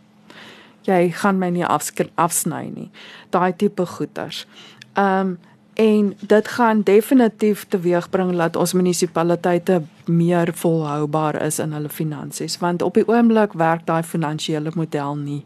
jy 0.86 1.10
gaan 1.12 1.40
my 1.42 1.50
nie 1.50 1.66
afsny 1.66 2.70
nie. 2.70 2.90
Daai 3.30 3.54
tipe 3.58 3.86
goeders. 3.86 4.46
Ehm 4.94 5.20
um, 5.20 5.38
en 5.76 6.14
dit 6.20 6.48
gaan 6.48 6.82
definitief 6.82 7.66
teweegbring 7.68 8.36
dat 8.38 8.56
ons 8.56 8.74
munisipaliteite 8.74 9.82
meer 10.06 10.54
volhoubaar 10.54 11.42
is 11.42 11.60
in 11.60 11.76
hulle 11.76 11.90
finansies 11.90 12.58
want 12.64 12.82
op 12.82 12.94
die 12.94 13.08
oomblik 13.08 13.54
werk 13.54 13.86
daai 13.86 14.04
finansiële 14.04 14.72
model 14.76 15.16
nie 15.16 15.44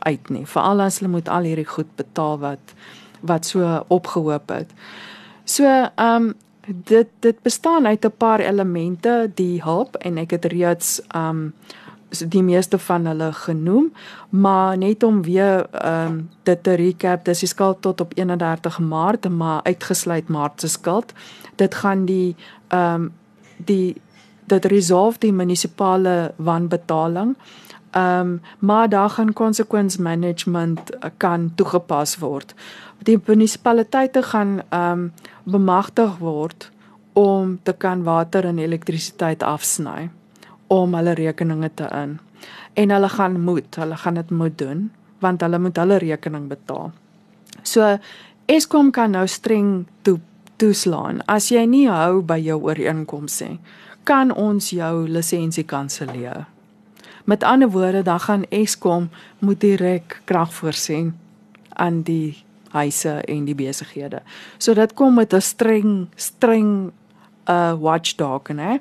uit 0.00 0.28
nie. 0.32 0.46
Veral 0.46 0.80
as 0.80 1.00
hulle 1.00 1.12
moet 1.12 1.28
al 1.28 1.48
hierdie 1.48 1.68
goed 1.68 1.90
betaal 1.96 2.38
wat 2.40 2.74
wat 3.20 3.44
so 3.44 3.84
opgehoop 3.88 4.48
het. 4.48 4.70
So, 5.44 5.66
ehm 5.66 6.30
um, 6.30 6.32
dit 6.66 7.08
dit 7.20 7.42
bestaan 7.42 7.86
uit 7.86 8.04
'n 8.04 8.16
paar 8.16 8.40
elemente, 8.40 9.30
die 9.34 9.62
hulp 9.62 9.96
en 9.96 10.18
ek 10.18 10.30
het 10.30 10.44
reeds 10.44 11.00
ehm 11.08 11.28
um, 11.28 11.54
die 12.18 12.42
meeste 12.42 12.78
van 12.78 13.06
hulle 13.06 13.32
genoem, 13.32 13.92
maar 14.30 14.78
net 14.78 15.02
om 15.02 15.22
weer 15.22 15.66
ehm 15.70 16.06
um, 16.06 16.28
dit 16.42 16.62
te 16.62 16.74
recap, 16.74 17.24
dis 17.24 17.38
die 17.38 17.48
skuld 17.48 17.80
tot 17.82 18.00
op 18.00 18.12
31 18.14 18.78
Maart, 18.78 19.28
maar 19.28 19.62
uitgesluit 19.62 20.28
Maart 20.28 20.60
se 20.60 20.68
skuld. 20.68 21.12
Dit 21.56 21.74
gaan 21.74 22.04
die 22.04 22.36
ehm 22.68 22.94
um, 22.94 23.12
die 23.56 24.00
dit 24.44 24.64
resolve 24.64 25.18
die 25.18 25.32
munisipale 25.32 26.32
wanbetaling. 26.36 27.36
Ehm 27.90 28.20
um, 28.20 28.40
maar 28.58 28.88
daar 28.88 29.10
gaan 29.10 29.32
consequence 29.32 30.02
management 30.02 30.94
uh, 30.94 31.10
kan 31.16 31.52
toegepas 31.54 32.18
word. 32.18 32.54
Die 32.98 33.20
munisipaliteite 33.26 34.22
gaan 34.22 34.62
ehm 34.68 34.92
um, 34.92 35.12
bemagtig 35.44 36.18
word 36.18 36.70
om 37.12 37.58
te 37.62 37.72
kan 37.72 38.02
water 38.02 38.44
en 38.44 38.58
elektrisiteit 38.58 39.42
afsny 39.42 40.10
om 40.70 40.94
hulle 40.94 41.14
rekeninge 41.18 41.70
te 41.74 41.88
in. 42.02 42.18
en 42.74 42.90
hulle 42.90 43.08
gaan 43.08 43.40
moet, 43.40 43.76
hulle 43.76 43.96
gaan 43.96 44.14
dit 44.14 44.30
moet 44.30 44.58
doen 44.58 44.90
want 45.20 45.40
hulle 45.44 45.58
moet 45.58 45.76
hulle 45.76 45.98
rekening 46.00 46.48
betaal. 46.48 46.92
So 47.62 47.98
Eskom 48.48 48.88
kan 48.90 49.12
nou 49.12 49.26
streng 49.28 49.84
toe 50.02 50.16
toeslaan. 50.56 51.20
As 51.28 51.50
jy 51.52 51.66
nie 51.68 51.84
hou 51.92 52.22
by 52.24 52.38
jou 52.40 52.56
ooreenkomste 52.64 53.50
nie, 53.52 53.58
kan 54.08 54.32
ons 54.32 54.70
jou 54.72 55.04
lisensie 55.06 55.64
kanselleer. 55.68 56.46
Met 57.28 57.44
ander 57.44 57.68
woorde, 57.70 58.02
dan 58.02 58.18
gaan 58.24 58.46
Eskom 58.48 59.10
moet 59.38 59.60
direk 59.60 60.22
krag 60.24 60.54
voorsien 60.56 61.12
aan 61.76 62.00
die 62.02 62.40
huise 62.72 63.20
en 63.28 63.44
die 63.44 63.54
besighede. 63.54 64.22
So 64.58 64.74
dit 64.74 64.94
kom 64.94 65.14
met 65.14 65.34
'n 65.34 65.40
streng 65.40 66.08
streng 66.16 66.92
uh 67.46 67.74
watchdog, 67.80 68.48
né? 68.48 68.80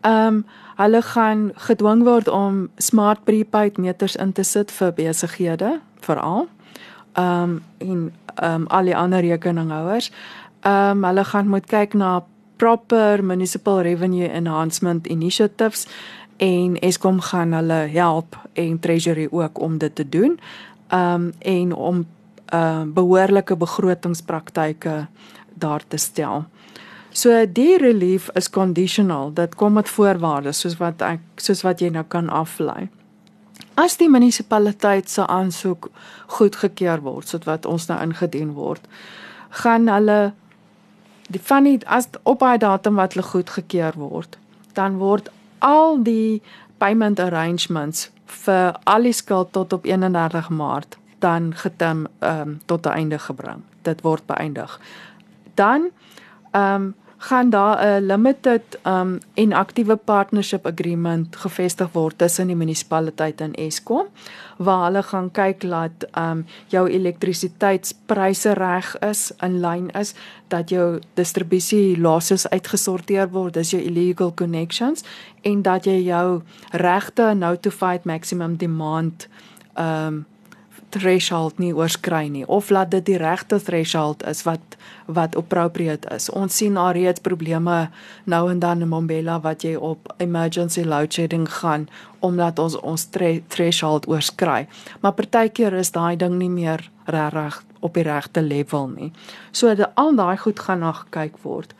Ehm 0.00 0.26
um, 0.26 0.44
hulle 0.78 1.02
gaan 1.02 1.50
gedwing 1.54 2.04
word 2.06 2.28
om 2.28 2.68
smart 2.76 3.24
prepaid 3.24 3.78
meters 3.78 4.16
in 4.16 4.32
te 4.32 4.42
sit 4.42 4.70
vir 4.70 4.92
besighede 4.94 5.80
veral. 6.00 6.46
Ehm 7.12 7.42
um, 7.42 7.62
en 7.78 8.12
ehm 8.34 8.54
um, 8.54 8.66
al 8.66 8.84
die 8.84 8.96
ander 8.96 9.20
rekeninghouers. 9.20 10.10
Ehm 10.60 10.96
um, 10.96 11.04
hulle 11.04 11.24
gaan 11.24 11.48
moet 11.48 11.66
kyk 11.66 11.94
na 11.94 12.24
proper 12.56 13.24
municipal 13.24 13.80
revenue 13.80 14.28
enhancement 14.28 15.06
initiatives 15.06 15.86
en 16.36 16.78
Eskom 16.78 17.20
gaan 17.20 17.52
hulle 17.52 17.88
help 17.94 18.38
en 18.52 18.78
treasury 18.78 19.28
ook 19.30 19.60
om 19.60 19.78
dit 19.78 19.94
te 19.94 20.08
doen. 20.08 20.40
Ehm 20.88 21.14
um, 21.14 21.32
en 21.38 21.74
om 21.74 22.06
uh 22.54 22.82
behoorlike 22.82 23.56
begrotingspraktyke 23.56 25.06
daar 25.54 25.82
te 25.88 25.96
stel. 25.96 26.44
So 27.12 27.46
die 27.46 27.78
relief 27.78 28.28
is 28.34 28.50
conditional. 28.50 29.32
Dit 29.34 29.54
kom 29.54 29.72
met 29.72 29.88
voorwaardes 29.88 30.60
soos 30.60 30.76
wat 30.78 31.02
ek 31.02 31.20
soos 31.36 31.62
wat 31.66 31.80
jy 31.80 31.90
nou 31.94 32.04
kan 32.04 32.28
aflei. 32.28 32.88
As 33.78 33.96
die 33.96 34.08
munisipaliteit 34.10 35.08
se 35.10 35.26
aansoek 35.26 35.90
goedgekeur 36.38 37.00
word, 37.02 37.28
soos 37.28 37.46
wat 37.46 37.66
ons 37.66 37.86
nou 37.88 37.98
ingedien 38.02 38.52
word, 38.56 38.84
gaan 39.62 39.88
hulle 39.88 40.32
die 41.28 41.40
van 41.40 41.64
die 41.64 41.78
as 41.86 42.08
op 42.22 42.42
daai 42.44 42.58
datum 42.58 42.98
wat 43.00 43.14
hulle 43.14 43.26
goedgekeur 43.26 43.96
word, 43.96 44.38
dan 44.74 44.98
word 44.98 45.30
al 45.64 45.98
die 46.02 46.42
payment 46.78 47.20
arrangements 47.20 48.08
vir 48.44 48.76
al 48.84 49.08
die 49.08 49.16
skuld 49.16 49.52
tot 49.52 49.72
op 49.72 49.86
31 49.86 50.50
Maart 50.50 50.98
dan 51.18 51.54
getem 51.54 52.06
ehm 52.18 52.40
um, 52.40 52.60
tot 52.66 52.86
'n 52.86 52.94
einde 52.94 53.18
gebring. 53.18 53.62
Dit 53.82 54.00
word 54.00 54.26
beëindig. 54.26 54.80
Dan 55.54 55.90
ehm 56.58 56.82
um, 56.82 56.94
gaan 57.18 57.50
daar 57.50 57.86
'n 57.86 58.06
limited 58.06 58.78
um 58.86 59.18
en 59.34 59.52
aktiewe 59.52 59.96
partnership 59.96 60.66
agreement 60.66 61.36
gevestig 61.36 61.92
word 61.92 62.18
tussen 62.18 62.46
die 62.46 62.56
munisipaliteit 62.56 63.40
en 63.40 63.54
Eskom 63.54 64.06
waar 64.56 64.84
hulle 64.84 65.02
gaan 65.02 65.30
kyk 65.30 65.60
dat 65.60 66.06
um 66.18 66.46
jou 66.66 66.88
elektrisiteitspryse 66.88 68.52
reg 68.52 68.98
is, 68.98 69.32
in 69.40 69.60
lyn 69.60 69.90
is, 69.90 70.14
dat 70.48 70.68
jou 70.68 71.00
distribusie 71.14 72.00
losses 72.00 72.48
uitgesorteer 72.48 73.30
word, 73.30 73.54
dis 73.54 73.70
jou 73.70 73.82
illegal 73.82 74.34
connections 74.34 75.04
en 75.42 75.62
dat 75.62 75.84
jy 75.84 76.02
jou 76.02 76.42
regte 76.70 77.34
notified 77.34 78.04
maximum 78.04 78.56
demand 78.56 79.28
um 79.74 80.26
threshold 80.94 81.58
nie 81.58 81.74
oorskry 81.76 82.28
nie 82.32 82.44
of 82.46 82.70
laat 82.70 82.90
dit 82.90 83.04
die 83.06 83.18
regte 83.20 83.58
threshold 83.60 84.24
is 84.28 84.42
wat 84.46 84.76
wat 85.08 85.36
appropriate 85.36 86.08
is. 86.12 86.28
Ons 86.36 86.58
sien 86.60 86.76
al 86.76 86.90
reeds 86.96 87.22
probleme 87.24 87.88
nou 88.24 88.42
en 88.50 88.58
dan 88.60 88.82
in 88.84 88.90
Mbombela 88.90 89.38
wat 89.44 89.64
jy 89.64 89.74
op 89.74 90.12
emergency 90.18 90.84
load 90.84 91.12
shedding 91.12 91.46
gaan 91.60 91.88
omdat 92.20 92.58
ons 92.58 92.76
ons 92.80 93.06
threshold 93.48 94.08
oorskry. 94.08 94.66
Maar 95.00 95.16
partykeer 95.16 95.78
is 95.80 95.92
daai 95.92 96.16
ding 96.16 96.36
nie 96.38 96.50
meer 96.52 96.84
regtig 97.06 97.62
op 97.80 97.94
die 97.94 98.04
regte 98.04 98.42
level 98.42 98.88
nie. 98.88 99.12
So 99.52 99.74
dat 99.74 99.94
al 99.94 100.16
daai 100.16 100.36
goed 100.36 100.60
gaan 100.60 100.84
na 100.84 100.92
gekyk 100.92 101.38
word. 101.42 101.74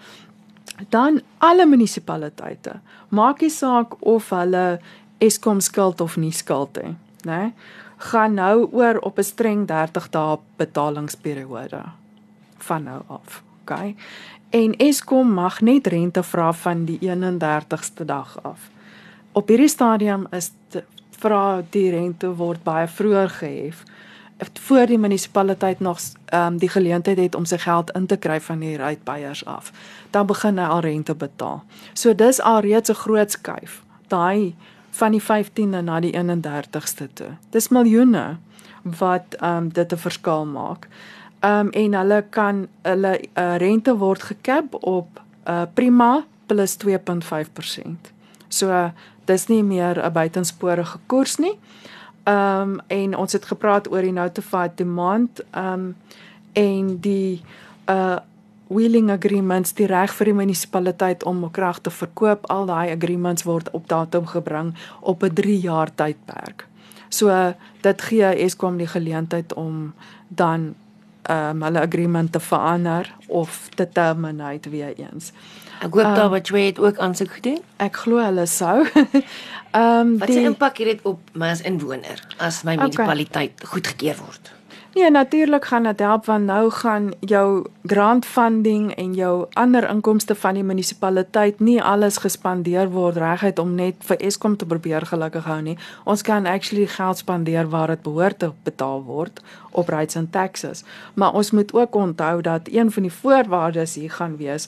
Dan 0.88 1.20
alle 1.38 1.66
munisipaliteite. 1.66 2.78
Maak 3.08 3.42
nie 3.42 3.50
saak 3.50 3.96
of 4.00 4.30
hulle 4.30 4.78
Eskom 5.18 5.60
skuld 5.60 6.00
of 6.00 6.16
nie 6.16 6.32
skuld 6.32 6.76
het, 6.78 6.94
né? 7.26 7.38
Nee? 7.42 7.52
Gaan 7.98 8.34
nou 8.34 8.68
oor 8.72 8.98
op 8.98 9.18
'n 9.18 9.22
streng 9.22 9.66
30 9.66 10.08
dae 10.08 10.38
betalingsperiode 10.56 11.82
van 12.58 12.82
nou 12.82 13.02
af. 13.06 13.42
OK. 13.62 13.78
En 14.50 14.76
Eskom 14.76 15.32
mag 15.32 15.60
net 15.60 15.86
rente 15.86 16.22
vra 16.22 16.52
van 16.52 16.84
die 16.84 16.98
31ste 17.00 18.04
dag 18.04 18.42
af. 18.42 18.70
Op 19.32 19.48
hierdie 19.48 19.68
stadium 19.68 20.26
is 20.30 20.52
vra 21.10 21.62
die 21.70 21.90
rente 21.90 22.34
word 22.34 22.62
baie 22.62 22.88
vroeër 22.88 23.28
gehef 23.28 23.82
voor 24.38 24.86
die 24.86 24.98
munisipaliteit 24.98 25.80
nog 25.80 25.98
ehm 26.24 26.46
um, 26.46 26.58
die 26.58 26.68
geleentheid 26.68 27.18
het 27.18 27.34
om 27.34 27.44
sy 27.44 27.58
geld 27.58 27.90
in 27.90 28.06
te 28.06 28.16
kry 28.16 28.40
van 28.40 28.58
die 28.58 28.80
uitbuyers 28.80 29.44
af. 29.44 29.72
Dan 30.10 30.26
begin 30.26 30.58
hy 30.58 30.64
al 30.64 30.80
rente 30.80 31.14
betaal. 31.14 31.62
So 31.92 32.14
dis 32.14 32.40
al 32.40 32.60
reeds 32.60 32.90
'n 32.90 32.94
groot 32.94 33.30
skuif. 33.30 33.82
Daai 34.06 34.54
van 34.90 35.12
die 35.12 35.22
15de 35.22 35.82
na 35.82 36.00
die 36.00 36.14
31ste 36.16 37.08
toe. 37.12 37.36
Dis 37.50 37.68
miljoene 37.68 38.36
wat 38.98 39.34
ehm 39.38 39.56
um, 39.56 39.68
dit 39.72 39.92
'n 39.92 39.96
verskil 39.96 40.46
maak. 40.46 40.88
Ehm 41.40 41.66
um, 41.66 41.70
en 41.70 41.94
hulle 41.94 42.24
kan 42.30 42.68
hulle 42.82 43.20
uh, 43.34 43.56
rente 43.56 43.96
word 43.96 44.22
gekap 44.22 44.74
op 44.84 45.22
uh, 45.48 45.62
prima 45.74 46.24
plus 46.46 46.76
2.5%. 46.76 48.12
So 48.48 48.68
uh, 48.68 48.88
dis 49.24 49.46
nie 49.46 49.62
meer 49.62 50.04
'n 50.04 50.12
buitensporige 50.12 50.98
koers 51.06 51.36
nie. 51.36 51.58
Ehm 52.22 52.60
um, 52.60 52.80
en 52.86 53.16
ons 53.16 53.32
het 53.32 53.44
gepraat 53.44 53.90
oor 53.90 54.02
die 54.02 54.12
notified 54.12 54.76
demand 54.76 55.40
ehm 55.50 55.72
um, 55.72 55.96
en 56.52 57.00
die 57.00 57.42
uh 57.86 58.16
wheeling 58.68 59.10
agreements 59.10 59.74
die 59.74 59.86
reg 59.86 60.12
vir 60.14 60.30
die 60.30 60.36
munisipaliteit 60.36 61.24
om 61.24 61.46
krag 61.50 61.80
te 61.80 61.90
verkoop 61.90 62.46
al 62.52 62.66
daai 62.68 62.92
agreements 62.92 63.46
word 63.48 63.70
op 63.72 63.88
datum 63.88 64.26
gebring 64.26 64.74
op 65.00 65.22
'n 65.22 65.34
3 65.34 65.60
jaar 65.60 65.94
tydperk. 65.94 66.66
So 67.08 67.54
dit 67.80 68.02
gee 68.02 68.34
Eskom 68.44 68.76
die 68.76 68.86
geleentheid 68.86 69.54
om 69.54 69.94
dan 70.28 70.74
ehm 71.22 71.56
um, 71.56 71.62
hulle 71.62 71.80
agreement 71.80 72.32
te 72.32 72.40
verander 72.40 73.14
of 73.26 73.68
te 73.74 73.88
terminate 73.88 74.70
weer 74.70 74.92
eens. 74.96 75.32
Ek 75.78 75.94
hoop 75.94 76.04
um, 76.04 76.14
daar 76.14 76.30
wat 76.32 76.48
jy 76.48 76.66
het 76.66 76.78
ook 76.78 76.98
aansoek 76.98 77.30
gedoen. 77.30 77.58
Ek 77.76 77.96
glo 77.96 78.22
hulle 78.24 78.46
sou. 78.46 78.86
Ehm 79.70 79.82
um, 80.00 80.18
wat 80.18 80.28
die 80.32 80.44
impak 80.48 80.78
het 80.80 80.86
dit 80.88 81.00
op 81.04 81.20
my 81.32 81.50
as 81.52 81.60
inwoner 81.60 82.22
as 82.38 82.62
my 82.64 82.76
munisipaliteit 82.76 83.52
okay. 83.60 83.70
goedgekeur 83.74 84.16
word? 84.24 84.52
Nee, 84.98 85.10
natuurlik 85.10 85.64
gaan 85.64 85.82
dit 85.82 85.98
help 85.98 86.24
want 86.24 86.44
nou 86.44 86.70
gaan 86.70 87.12
jou 87.20 87.66
grant 87.82 88.26
funding 88.26 88.94
en 88.94 89.14
jou 89.14 89.46
ander 89.52 89.90
inkomste 89.90 90.34
van 90.34 90.54
die 90.54 90.62
munisipaliteit 90.62 91.60
nie 91.60 91.76
alles 91.82 92.16
gespandeer 92.18 92.90
word 92.90 93.16
reguit 93.16 93.58
om 93.62 93.76
net 93.78 93.94
vir 94.08 94.18
Eskom 94.26 94.56
te 94.56 94.66
probeer 94.66 95.06
gelukkig 95.06 95.44
hou 95.46 95.60
nie. 95.62 95.76
Ons 96.04 96.22
kan 96.26 96.46
actually 96.50 96.86
geld 96.90 97.18
spandeer 97.22 97.70
waar 97.70 97.94
dit 97.94 98.02
behoort 98.02 98.38
te 98.38 98.50
betaal 98.66 99.04
word 99.06 99.38
op 99.70 99.88
rates 99.88 100.18
and 100.18 100.32
taxes. 100.32 100.82
Maar 101.14 101.32
ons 101.32 101.50
moet 101.50 101.72
ook 101.72 101.94
onthou 101.94 102.42
dat 102.42 102.66
een 102.66 102.90
van 102.90 103.06
die 103.06 103.12
voorwaardes 103.12 103.94
hier 103.94 104.10
gaan 104.10 104.36
wees 104.36 104.66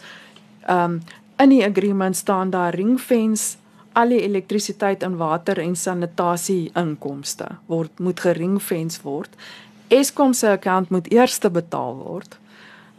um 0.68 1.00
in 1.42 1.48
die 1.48 1.64
agreement 1.66 2.16
staan 2.16 2.50
daar 2.50 2.74
ringfence 2.74 3.56
al 3.92 4.08
die 4.08 4.22
elektrisiteit 4.22 5.02
en 5.02 5.16
water 5.16 5.58
en 5.58 5.74
sanitasie 5.76 6.70
inkomste 6.74 7.48
word 7.66 7.98
moet 7.98 8.20
geringfence 8.20 9.02
word 9.02 9.34
Eskom 9.90 10.32
se 10.32 10.48
account 10.48 10.88
moet 10.88 11.10
eerste 11.10 11.50
betaal 11.50 11.96
word. 11.96 12.38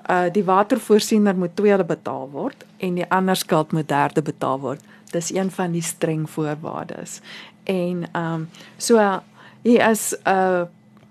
Uh 0.09 0.27
die 0.33 0.43
watervoorsiener 0.43 1.35
moet 1.35 1.55
tweede 1.55 1.85
betaal 1.87 2.29
word 2.33 2.65
en 2.77 2.97
die 2.99 3.07
ander 3.07 3.35
skuld 3.35 3.71
moet 3.71 3.87
derde 3.87 4.21
betaal 4.21 4.59
word. 4.59 4.83
Dis 5.11 5.31
een 5.33 5.51
van 5.51 5.71
die 5.71 5.81
streng 5.81 6.29
voorwaardes. 6.29 7.21
En 7.63 8.03
ehm 8.11 8.33
um, 8.33 8.49
so 8.77 9.21
hier 9.63 9.89
is 9.89 10.15
'n 10.23 10.29
uh, 10.29 10.61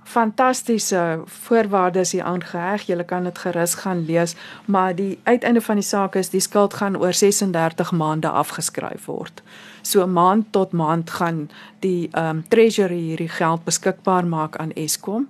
fantastiese 0.02 1.22
voorwaardes 1.24 2.12
hier 2.12 2.22
aangeheg. 2.22 2.82
Jy 2.82 3.04
kan 3.04 3.24
dit 3.24 3.38
gerus 3.38 3.74
gaan 3.74 4.04
lees, 4.04 4.34
maar 4.64 4.94
die 4.94 5.18
uiteinde 5.22 5.60
van 5.60 5.74
die 5.74 5.86
saak 5.86 6.14
is 6.14 6.30
die 6.30 6.40
skuld 6.40 6.74
gaan 6.74 6.96
oor 6.96 7.12
36 7.12 7.92
maande 7.92 8.28
afgeskryf 8.28 9.04
word. 9.06 9.42
So 9.82 10.06
maand 10.06 10.52
tot 10.52 10.72
maand 10.72 11.10
gaan 11.10 11.50
die 11.78 12.08
ehm 12.12 12.36
um, 12.36 12.44
treasury 12.48 13.00
hierdie 13.00 13.28
geld 13.28 13.64
beskikbaar 13.64 14.26
maak 14.26 14.56
aan 14.56 14.72
Eskom 14.72 15.28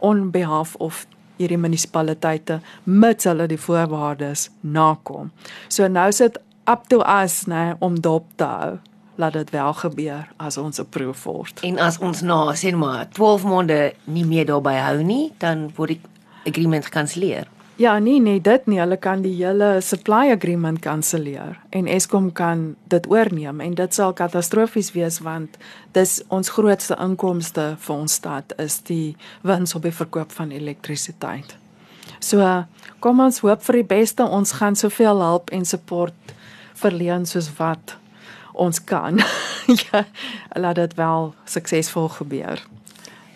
on 0.00 0.30
behalf 0.30 0.76
of 0.78 1.06
hierdie 1.40 1.58
munisipaliteite 1.60 2.60
mits 2.84 3.28
hulle 3.28 3.48
die 3.48 3.60
voorwaardes 3.60 4.48
nakom. 4.60 5.30
So 5.68 5.88
nou 5.88 6.10
sit 6.12 6.38
up 6.68 6.88
to 6.92 7.00
us 7.06 7.44
nê 7.50 7.70
om 7.80 8.00
dop 8.00 8.28
te 8.36 8.48
hou 8.48 8.78
laat 9.20 9.36
dit 9.36 9.50
wel 9.52 9.72
gebeur 9.76 10.28
as 10.40 10.56
ons 10.56 10.80
approve 10.80 11.28
word. 11.28 11.60
En 11.66 11.78
as 11.82 11.98
ons 12.00 12.22
na 12.24 12.40
sê 12.56 12.72
maar 12.76 13.08
12 13.16 13.44
maande 13.48 13.80
nie 14.04 14.24
meer 14.24 14.48
daarby 14.48 14.76
hou 14.80 15.00
nie, 15.04 15.32
dan 15.42 15.68
word 15.76 15.96
die 15.96 16.00
agreement 16.48 16.88
gekanselleer. 16.88 17.48
Ja, 17.80 17.98
nee, 17.98 18.20
nee, 18.20 18.40
dit 18.40 18.66
nie. 18.66 18.76
Hulle 18.78 18.96
kan 19.00 19.22
die 19.24 19.32
hele 19.38 19.78
supply 19.80 20.28
agreement 20.34 20.82
kanselleer 20.84 21.54
en 21.72 21.86
Eskom 21.88 22.26
kan 22.36 22.74
dit 22.92 23.06
oorneem 23.08 23.62
en 23.64 23.74
dit 23.74 23.96
sal 23.96 24.12
katastrofies 24.12 24.90
wees 24.92 25.16
want 25.24 25.56
dis 25.96 26.18
ons 26.28 26.52
grootste 26.52 26.98
inkomste 27.00 27.64
vir 27.80 27.94
ons 27.96 28.18
stad 28.20 28.52
is 28.60 28.82
die 28.84 29.16
wins 29.48 29.72
op 29.72 29.88
die 29.88 29.94
verkoop 29.96 30.36
van 30.36 30.52
elektrisiteit. 30.52 31.56
So, 32.20 32.44
kom 33.00 33.24
ons 33.24 33.40
hoop 33.40 33.64
vir 33.64 33.80
die 33.80 33.88
beste. 33.96 34.28
Ons 34.28 34.58
gaan 34.60 34.76
soveel 34.76 35.24
help 35.24 35.48
en 35.48 35.64
support 35.64 36.36
verleen 36.84 37.24
soos 37.24 37.48
wat 37.56 37.96
ons 38.52 38.84
kan. 38.84 39.24
ja, 39.88 40.04
laat 40.52 40.84
dit 40.84 41.00
wel 41.00 41.32
suksesvol 41.48 42.12
gebeur. 42.20 42.60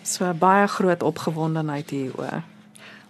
So 0.05 0.29
baie 0.37 0.69
groot 0.69 1.01
opgewondenheid 1.01 1.89
hieroor. 1.89 2.45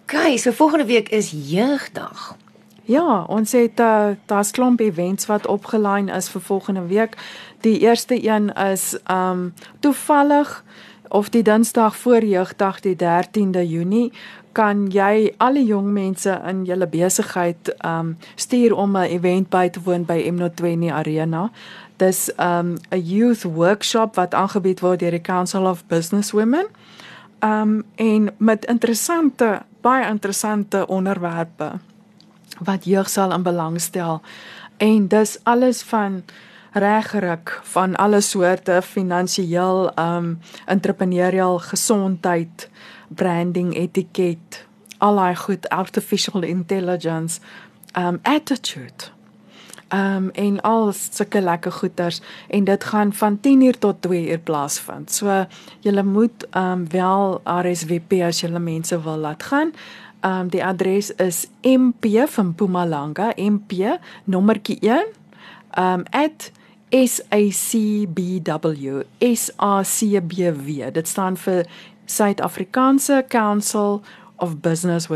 OK, 0.06 0.38
so 0.38 0.52
volgende 0.52 0.84
week 0.84 1.08
is 1.08 1.34
jeugdag. 1.34 2.36
Ja, 2.82 3.24
ons 3.28 3.52
het 3.52 3.80
uh, 3.80 4.06
daar's 4.26 4.50
klomp 4.50 4.80
events 4.80 5.26
wat 5.26 5.46
opgelyn 5.46 6.08
is 6.08 6.28
vir 6.28 6.40
volgende 6.40 6.86
week. 6.86 7.16
Die 7.60 7.78
eerste 7.78 8.28
een 8.28 8.52
is 8.54 8.98
um 9.10 9.54
toevallig 9.80 10.64
of 11.08 11.28
die 11.28 11.42
Dinsdag 11.42 11.96
voor 11.96 12.24
jeugdag 12.24 12.80
die 12.80 12.96
13de 12.96 13.66
Junie 13.66 14.12
kan 14.52 14.86
jy 14.90 15.34
alle 15.36 15.64
jong 15.64 15.90
mense 15.90 16.40
in 16.46 16.64
julle 16.64 16.86
besigheid 16.86 17.74
um 17.82 18.16
stuur 18.34 18.74
om 18.74 18.96
'n 18.96 19.10
event 19.10 19.48
by 19.48 19.68
te 19.68 19.80
woon 19.82 20.04
by 20.04 20.22
M020 20.30 20.92
Arena. 20.92 21.50
Dis 21.96 22.30
um 22.38 22.76
'n 22.90 23.02
youth 23.02 23.42
workshop 23.42 24.14
wat 24.14 24.34
aangebied 24.34 24.80
word 24.80 24.98
deur 24.98 25.10
die 25.10 25.20
Council 25.20 25.66
of 25.66 25.86
Business 25.86 26.30
Women. 26.30 26.66
Um 27.44 27.82
en 27.94 28.34
met 28.38 28.64
interessante 28.64 29.62
baie 29.80 30.06
interessante 30.08 30.86
onderwerpe 30.86 31.72
wat 32.58 32.84
jeug 32.84 33.08
sal 33.08 33.32
in 33.32 33.42
belang 33.42 33.80
stel. 33.80 34.20
En 34.76 35.08
dis 35.08 35.38
alles 35.42 35.82
van 35.82 36.22
regryk 36.72 37.60
van 37.62 37.96
alle 37.96 38.20
soorte 38.20 38.82
finansiëel 38.82 39.98
um 39.98 40.38
entrepreneurial 40.64 41.58
gesondheid 41.58 42.68
branding, 43.08 43.74
etiket, 43.76 44.66
al 44.98 45.16
daai 45.16 45.36
goed, 45.36 45.68
artificial 45.68 46.42
intelligence, 46.42 47.40
um 47.98 48.18
attitude. 48.22 49.15
Um 49.94 50.30
en 50.34 50.60
al 50.60 50.92
sulke 50.92 51.40
lekker 51.40 51.72
goeters 51.72 52.20
en 52.48 52.64
dit 52.64 52.84
gaan 52.84 53.12
van 53.12 53.38
10uur 53.40 53.78
tot 53.78 53.96
2uur 54.06 54.40
plaasvind. 54.42 55.12
So 55.12 55.46
jy 55.80 56.02
moet 56.02 56.46
um 56.56 56.90
wel 56.90 57.40
RSVP 57.44 58.12
as 58.26 58.40
jy 58.40 58.48
mense 58.58 59.02
wil 59.02 59.16
laat 59.16 59.42
gaan. 59.42 59.72
Um 60.26 60.48
die 60.48 60.64
adres 60.64 61.14
is 61.14 61.46
MP 61.62 62.26
van 62.26 62.46
Mpumalanga, 62.46 63.32
MP 63.36 63.72
nommertjie 64.24 64.78
1 64.80 65.06
um 65.78 66.02
@SACBW 66.90 69.02
SACBW. 69.20 70.92
Dit 70.92 71.08
staan 71.08 71.36
vir 71.36 71.66
Suid-Afrikaanse 72.06 73.24
Council 73.28 74.02
of 74.36 74.60
Business 74.60 75.06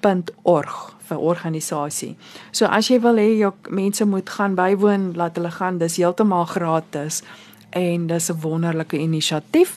Women.org 0.00 0.94
vir 1.08 1.18
organisasie. 1.18 2.16
So 2.52 2.66
as 2.66 2.88
jy 2.90 3.00
wil 3.02 3.18
hê 3.18 3.28
jou 3.40 3.52
mense 3.68 4.04
moet 4.06 4.30
gaan 4.30 4.54
bywoon, 4.58 5.12
laat 5.18 5.36
hulle 5.38 5.50
gaan, 5.50 5.78
dis 5.78 5.98
heeltemal 6.00 6.46
gratis 6.46 7.22
en 7.70 8.06
dis 8.06 8.30
'n 8.30 8.40
wonderlike 8.40 8.96
inisiatief. 8.98 9.76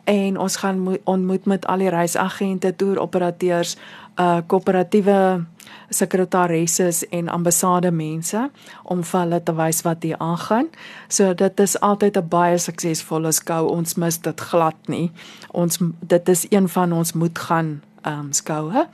en 0.04 0.38
ons 0.38 0.56
gaan 0.56 0.98
ontmoet 1.04 1.44
met 1.44 1.66
al 1.66 1.78
die 1.84 1.88
reisagente, 1.88 2.76
toeroperateurs, 2.76 3.76
uh 4.20 4.40
koöperatiewe 4.46 5.44
sekretaresses 5.90 7.08
en 7.08 7.28
ambassade 7.28 7.90
mense 7.90 8.50
om 8.82 9.02
vir 9.02 9.20
hulle 9.20 9.40
te 9.42 9.54
wys 9.58 9.82
wat 9.86 10.02
hier 10.06 10.18
aangaan. 10.18 10.68
So 11.08 11.34
dit 11.34 11.60
is 11.60 11.80
altyd 11.80 12.16
'n 12.16 12.28
baie 12.28 12.58
suksesvolle 12.58 13.32
skou. 13.32 13.68
Ons 13.68 13.94
mis 13.94 14.18
dit 14.18 14.40
glad 14.40 14.76
nie. 14.86 15.12
Ons 15.50 15.78
dit 16.00 16.28
is 16.28 16.46
een 16.50 16.68
van 16.68 16.92
ons 16.92 17.12
moet 17.12 17.38
gaan 17.38 17.82
ehm 18.02 18.18
um, 18.18 18.32
skoue. 18.32 18.88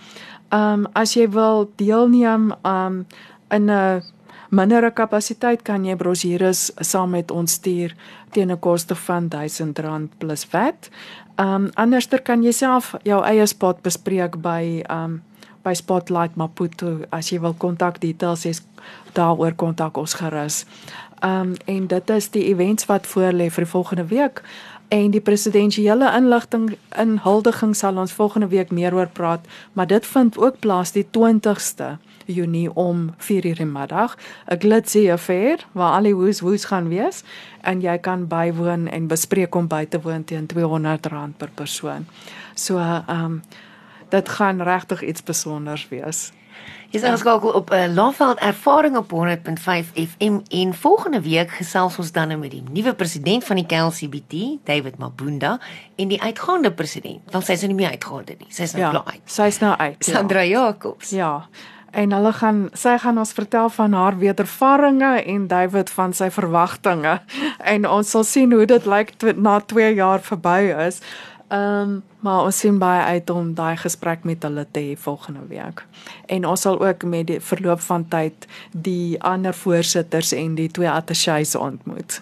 Ehm 0.48 0.72
um, 0.72 0.86
as 0.92 1.14
jy 1.14 1.28
wil 1.30 1.70
deelneem 1.76 2.54
ehm 2.62 2.86
um, 2.86 3.06
in 3.50 3.70
'n 3.70 4.02
mindere 4.50 4.90
kapasiteit 4.90 5.62
kan 5.62 5.84
jy 5.84 5.96
brosjures 5.96 6.70
saam 6.80 7.10
met 7.10 7.30
ons 7.30 7.52
stuur 7.52 7.94
teen 8.32 8.50
'n 8.50 8.58
koste 8.58 8.94
van 8.94 9.28
R1000 9.28 10.18
plus 10.18 10.44
VAT. 10.44 10.90
Ehm 11.36 11.54
um, 11.54 11.70
anderster 11.74 12.22
kan 12.22 12.42
jy 12.42 12.52
self 12.52 12.94
jou 13.02 13.24
eie 13.24 13.46
spot 13.46 13.82
bespreek 13.82 14.36
by 14.40 14.82
ehm 14.88 15.04
um, 15.04 15.22
by 15.66 15.74
Spotlight 15.74 16.36
Maputo 16.36 17.00
as 17.10 17.32
jy 17.32 17.40
wil 17.40 17.54
kontak 17.58 18.00
details 18.00 18.44
hê 18.46 18.52
daaroor 19.12 19.52
kontak 19.58 19.96
ons 19.96 20.14
gerus. 20.14 20.64
Ehm 21.22 21.40
um, 21.40 21.54
en 21.66 21.86
dit 21.86 22.10
is 22.10 22.28
die 22.28 22.44
events 22.52 22.86
wat 22.86 23.06
voorlê 23.06 23.50
vir 23.50 23.64
die 23.64 23.70
volgende 23.70 24.06
week 24.06 24.42
en 24.88 25.10
die 25.10 25.20
presidensiële 25.20 26.12
inligting 26.16 26.76
inhuldiging 26.98 27.74
sal 27.74 27.98
ons 27.98 28.12
volgende 28.12 28.46
week 28.46 28.70
meer 28.70 28.94
oor 28.94 29.08
praat, 29.12 29.40
maar 29.72 29.86
dit 29.86 30.06
vind 30.06 30.38
ook 30.38 30.60
plaas 30.60 30.92
die 30.92 31.06
20ste 31.18 31.96
Junie 32.26 32.74
om 32.74 33.14
4:00 33.18 33.60
in 33.60 33.72
middag, 33.72 34.16
'n 34.46 34.58
glitzy 34.58 35.10
affair 35.10 35.66
waar 35.72 35.92
al 35.96 36.02
die 36.02 36.14
woes 36.14 36.40
woes 36.40 36.64
gaan 36.64 36.88
wees 36.88 37.22
en 37.60 37.80
jy 37.80 37.98
kan 37.98 38.26
bywoon 38.26 38.88
en 38.88 39.06
bespreek 39.06 39.54
om 39.54 39.66
by 39.66 39.84
te 39.84 40.00
woon 40.00 40.24
teen 40.24 40.46
R200 40.46 41.36
per 41.36 41.50
persoon. 41.54 42.06
So 42.54 42.78
ehm 42.78 43.24
um, 43.24 43.42
dit 44.08 44.28
gaan 44.28 44.62
regtig 44.62 45.02
iets 45.02 45.20
spesiaals 45.20 45.88
wees. 45.88 46.32
Jy 46.90 47.00
sien 47.02 47.10
ons 47.10 47.22
gou 47.22 47.52
op 47.52 47.70
'n 47.70 47.74
uh, 47.74 47.94
Lafveld 47.94 48.38
ervaring 48.38 48.96
op 48.96 49.10
100.5 49.10 49.92
FM 49.92 50.38
en 50.48 50.74
volgende 50.74 51.20
week 51.20 51.50
gesels 51.50 51.98
ons 51.98 52.12
dan 52.12 52.28
nou 52.28 52.38
met 52.38 52.50
die 52.50 52.62
nuwe 52.70 52.94
president 52.94 53.44
van 53.44 53.56
die 53.56 53.66
KLCBT, 53.66 54.64
David 54.64 54.98
Mabunda, 54.98 55.60
en 55.96 56.08
die 56.08 56.22
uitgaande 56.22 56.72
president. 56.72 57.20
Want 57.30 57.44
sy 57.44 57.52
is 57.52 57.60
nou 57.60 57.72
nie 57.72 57.82
meer 57.82 57.90
uitgaande 57.90 58.34
nie. 58.38 58.46
Sy 58.48 58.62
is 58.62 58.72
nou 58.72 58.84
ja, 58.84 58.90
klaar 58.90 59.12
uit. 59.12 59.22
Sy 59.24 59.42
is 59.42 59.58
nou 59.58 59.76
uit. 59.76 60.04
Sandra 60.04 60.40
ja. 60.40 60.60
Jacobs. 60.60 61.10
Ja 61.10 61.48
en 61.96 62.12
hulle 62.12 62.32
gaan 62.36 62.58
sy 62.76 62.96
gaan 63.00 63.18
ons 63.18 63.32
vertel 63.32 63.70
van 63.72 63.94
haar 63.96 64.18
wedervarings 64.20 65.22
en 65.32 65.46
David 65.48 65.90
van 65.90 66.12
sy 66.16 66.28
verwagtinge 66.30 67.14
en 67.74 67.88
ons 67.88 68.10
sal 68.10 68.26
sien 68.28 68.52
hoe 68.52 68.66
dit 68.68 68.86
lyk 68.86 69.14
na 69.36 69.60
2 69.60 69.94
jaar 69.96 70.20
verby 70.20 70.60
is. 70.88 71.00
Ehm 71.48 71.96
um, 71.96 71.96
maar 72.26 72.42
ons 72.42 72.58
sien 72.58 72.78
baie 72.78 73.02
uit 73.14 73.30
om 73.30 73.52
daai 73.54 73.76
gesprek 73.78 74.24
met 74.26 74.42
hulle 74.42 74.64
te 74.70 74.80
hê 74.82 74.96
volgende 74.98 75.44
week. 75.46 75.84
En 76.26 76.46
ons 76.46 76.60
sal 76.60 76.80
ook 76.82 77.04
met 77.06 77.26
die 77.26 77.38
verloop 77.40 77.80
van 77.86 78.08
tyd 78.10 78.48
die 78.72 79.22
ander 79.22 79.54
voorsitters 79.54 80.32
en 80.34 80.56
die 80.58 80.66
twee 80.70 80.90
attachés 80.90 81.54
ontmoet. 81.54 82.18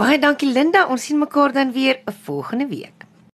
Baie 0.00 0.16
dankie 0.18 0.48
Linda, 0.52 0.86
ons 0.88 1.04
sien 1.04 1.18
mekaar 1.18 1.52
dan 1.52 1.72
weer 1.72 2.00
volgende 2.24 2.66
week. 2.66 3.03